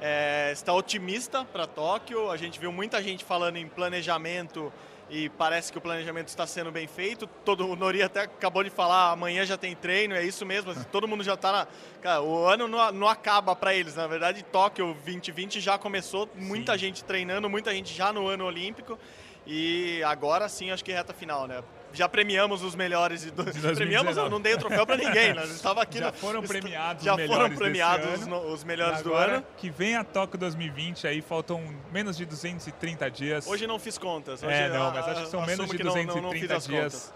é, 0.00 0.50
está 0.52 0.72
otimista 0.72 1.44
para 1.44 1.66
Tóquio. 1.66 2.30
A 2.30 2.36
gente 2.36 2.58
viu 2.58 2.70
muita 2.70 3.02
gente 3.02 3.24
falando 3.24 3.56
em 3.56 3.68
planejamento 3.68 4.72
e 5.08 5.28
parece 5.30 5.70
que 5.70 5.78
o 5.78 5.80
planejamento 5.80 6.28
está 6.28 6.46
sendo 6.46 6.72
bem 6.72 6.86
feito. 6.86 7.26
Todo 7.26 7.68
o 7.68 7.76
Nori 7.76 8.02
até 8.02 8.22
acabou 8.22 8.64
de 8.64 8.70
falar, 8.70 9.12
amanhã 9.12 9.44
já 9.46 9.56
tem 9.56 9.74
treino, 9.74 10.14
é 10.14 10.24
isso 10.24 10.44
mesmo. 10.44 10.70
assim, 10.70 10.84
Todo 10.90 11.06
mundo 11.06 11.22
já 11.22 11.34
está 11.34 11.52
na. 11.52 11.68
Cara, 12.02 12.22
o 12.22 12.46
ano 12.46 12.66
não, 12.66 12.92
não 12.92 13.08
acaba 13.08 13.54
para 13.54 13.74
eles. 13.74 13.94
Na 13.94 14.06
verdade, 14.06 14.42
Tóquio 14.42 14.94
2020 15.04 15.60
já 15.60 15.78
começou, 15.78 16.28
muita 16.34 16.76
gente 16.76 17.04
treinando, 17.04 17.48
muita 17.48 17.72
gente 17.72 17.94
já 17.94 18.12
no 18.12 18.26
ano 18.26 18.44
olímpico. 18.44 18.98
E 19.46 20.02
agora 20.02 20.48
sim, 20.48 20.72
acho 20.72 20.84
que 20.84 20.90
é 20.90 20.96
reta 20.96 21.14
final, 21.14 21.46
né? 21.46 21.62
Já 21.96 22.08
premiamos 22.08 22.62
os 22.62 22.74
melhores 22.74 23.22
de, 23.22 23.30
do... 23.30 23.42
2019. 23.44 23.76
Premiamos, 23.76 24.16
eu 24.16 24.30
não 24.30 24.40
dei 24.40 24.54
o 24.54 24.58
troféu 24.58 24.86
para 24.86 24.96
ninguém, 24.96 25.32
né? 25.34 25.44
Estava 25.44 25.82
aqui 25.82 25.98
Já 25.98 26.06
no- 26.06 26.12
foram 26.12 26.42
premiados 26.42 27.02
já 27.04 27.14
os 27.14 27.20
foram 27.22 27.32
melhores 27.48 27.58
premiados 27.58 28.22
ano. 28.22 28.26
no- 28.28 28.52
os 28.52 28.62
melhores 28.64 29.02
do 29.02 29.08
Agora, 29.10 29.36
ano. 29.36 29.46
Que 29.56 29.70
vem 29.70 29.96
a 29.96 30.04
Tóquio 30.04 30.38
2020 30.38 31.06
aí, 31.06 31.22
faltam 31.22 31.62
menos 31.92 32.16
de 32.16 32.24
230 32.26 33.10
dias. 33.10 33.46
Hoje 33.46 33.66
não 33.66 33.78
fiz 33.78 33.96
contas. 33.98 34.42
Hoje, 34.42 34.52
é, 34.54 34.68
não, 34.68 34.90
mas 34.92 35.08
acho 35.08 35.22
que 35.24 35.30
são 35.30 35.46
menos 35.46 35.70
de 35.70 35.76
que 35.76 35.82
não- 35.82 35.94
não- 35.94 36.04
não 36.04 36.30
230 36.30 36.58
dias. 36.68 36.92
contas. 36.94 37.14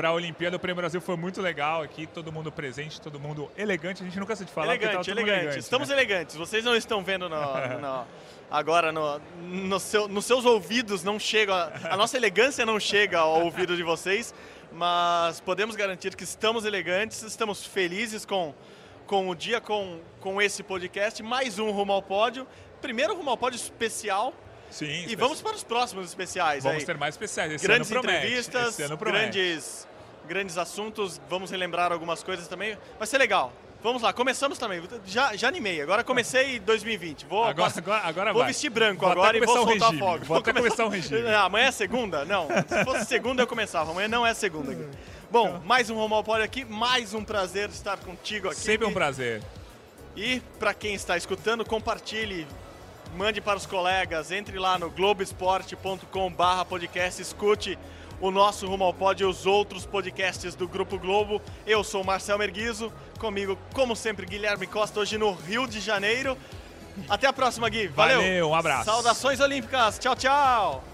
Para 0.00 0.08
a 0.08 0.12
Olimpíada, 0.14 0.56
o 0.56 0.58
Prêmio 0.58 0.76
Brasil 0.76 0.98
foi 0.98 1.14
muito 1.14 1.42
legal 1.42 1.82
aqui, 1.82 2.06
todo 2.06 2.32
mundo 2.32 2.50
presente, 2.50 2.98
todo 2.98 3.20
mundo 3.20 3.50
elegante. 3.54 4.00
A 4.02 4.06
gente 4.06 4.18
nunca 4.18 4.34
se 4.34 4.46
de 4.46 4.50
falar 4.50 4.68
Elegante, 4.68 5.10
elegante. 5.10 5.38
elegante. 5.40 5.58
Estamos 5.58 5.90
né? 5.90 5.94
elegantes. 5.94 6.36
Vocês 6.36 6.64
não 6.64 6.74
estão 6.74 7.04
vendo 7.04 7.28
no- 7.28 7.36
no- 7.78 8.06
agora 8.50 8.90
no, 8.92 9.20
no 9.42 9.78
seu- 9.78 10.08
nos 10.08 10.24
seus 10.24 10.46
ouvidos, 10.46 11.04
não 11.04 11.18
chega. 11.18 11.70
A 11.90 11.98
nossa 11.98 12.16
elegância 12.16 12.64
não 12.64 12.80
chega 12.80 13.18
ao 13.18 13.42
ouvido 13.44 13.76
de 13.76 13.82
vocês, 13.82 14.34
mas 14.72 15.38
podemos 15.40 15.76
garantir 15.76 16.16
que 16.16 16.24
estamos 16.24 16.64
elegantes, 16.64 17.20
estamos 17.22 17.66
felizes 17.66 18.24
com, 18.24 18.54
com 19.06 19.28
o 19.28 19.34
dia, 19.34 19.60
com, 19.60 20.00
com 20.18 20.40
esse 20.40 20.62
podcast. 20.62 21.22
Mais 21.22 21.58
um 21.58 21.70
Rumo 21.72 21.92
ao 21.92 22.00
Pódio. 22.02 22.46
Primeiro 22.80 23.14
Rumo 23.14 23.28
ao 23.28 23.36
Pódio 23.36 23.56
especial. 23.56 24.32
Sim, 24.70 24.86
E 24.86 24.96
especi- 25.00 25.16
vamos 25.16 25.42
para 25.42 25.56
os 25.56 25.64
próximos 25.64 26.06
especiais. 26.06 26.62
Vamos 26.64 26.78
aí. 26.80 26.86
ter 26.86 26.96
mais 26.96 27.16
especiais. 27.16 27.52
Esse 27.52 27.66
grandes 27.66 27.90
ano 27.92 28.00
promete. 28.00 28.24
entrevistas, 28.24 28.78
ano 28.80 28.96
grandes, 28.96 29.88
grandes 30.28 30.56
assuntos. 30.58 31.20
Vamos 31.28 31.50
relembrar 31.50 31.92
algumas 31.92 32.22
coisas 32.22 32.46
também. 32.48 32.76
Vai 32.98 33.06
ser 33.06 33.18
legal. 33.18 33.52
Vamos 33.82 34.02
lá, 34.02 34.12
começamos 34.12 34.58
também. 34.58 34.82
Já, 35.06 35.34
já 35.34 35.48
animei, 35.48 35.80
agora 35.80 36.04
comecei 36.04 36.56
em 36.58 36.60
2020. 36.60 37.24
Vou, 37.24 37.44
Agora, 37.44 37.72
agora, 37.76 38.02
agora 38.06 38.32
vou 38.32 38.42
vai. 38.42 38.52
vestir 38.52 38.68
branco 38.68 39.00
Vou 39.00 39.10
agora 39.10 39.36
e 39.38 39.40
vou 39.40 39.48
começar 39.48 39.62
um 39.64 39.70
soltar 39.70 39.90
regime. 39.90 40.06
fogo. 40.12 40.24
Vou 40.26 40.36
até 40.36 40.52
começar 40.52 40.84
um 40.84 40.88
regime. 40.90 41.22
Não, 41.22 41.46
amanhã 41.46 41.66
é 41.68 41.72
segunda? 41.72 42.24
Não. 42.26 42.46
Se 42.68 42.84
fosse 42.84 43.06
segunda 43.06 43.42
eu 43.42 43.46
começava. 43.46 43.90
Amanhã 43.90 44.06
não 44.08 44.26
é 44.26 44.34
segunda. 44.34 44.72
aqui. 44.72 44.86
Bom, 45.30 45.60
mais 45.64 45.88
um 45.88 45.94
Romuald 45.94 46.26
Poli 46.26 46.42
aqui. 46.42 46.64
Mais 46.66 47.14
um 47.14 47.24
prazer 47.24 47.70
estar 47.70 47.96
contigo 47.98 48.48
aqui. 48.48 48.56
Sempre 48.60 48.86
um 48.86 48.92
prazer. 48.92 49.42
E 50.14 50.40
para 50.58 50.74
quem 50.74 50.92
está 50.92 51.16
escutando, 51.16 51.64
compartilhe, 51.64 52.46
mande 53.16 53.40
para 53.40 53.56
os 53.56 53.64
colegas, 53.64 54.30
entre 54.30 54.58
lá 54.58 54.78
no 54.78 54.90
globesport.com/barra 54.90 56.64
podcast, 56.66 57.22
escute 57.22 57.78
o 58.20 58.30
nosso 58.30 58.66
Rumo 58.66 58.84
ao 58.84 58.92
Pod 58.92 59.22
e 59.22 59.26
os 59.26 59.46
outros 59.46 59.86
podcasts 59.86 60.54
do 60.54 60.68
Grupo 60.68 60.98
Globo. 60.98 61.40
Eu 61.66 61.82
sou 61.82 62.02
o 62.02 62.06
Marcel 62.06 62.38
Merguizo, 62.38 62.92
comigo, 63.18 63.58
como 63.74 63.96
sempre, 63.96 64.26
Guilherme 64.26 64.66
Costa, 64.66 65.00
hoje 65.00 65.16
no 65.16 65.32
Rio 65.32 65.66
de 65.66 65.80
Janeiro. 65.80 66.36
Até 67.08 67.26
a 67.26 67.32
próxima, 67.32 67.68
Gui. 67.68 67.88
Valeu. 67.88 68.20
Valeu, 68.20 68.50
um 68.50 68.54
abraço. 68.54 68.84
Saudações 68.84 69.40
olímpicas. 69.40 69.98
Tchau, 69.98 70.14
tchau. 70.14 70.89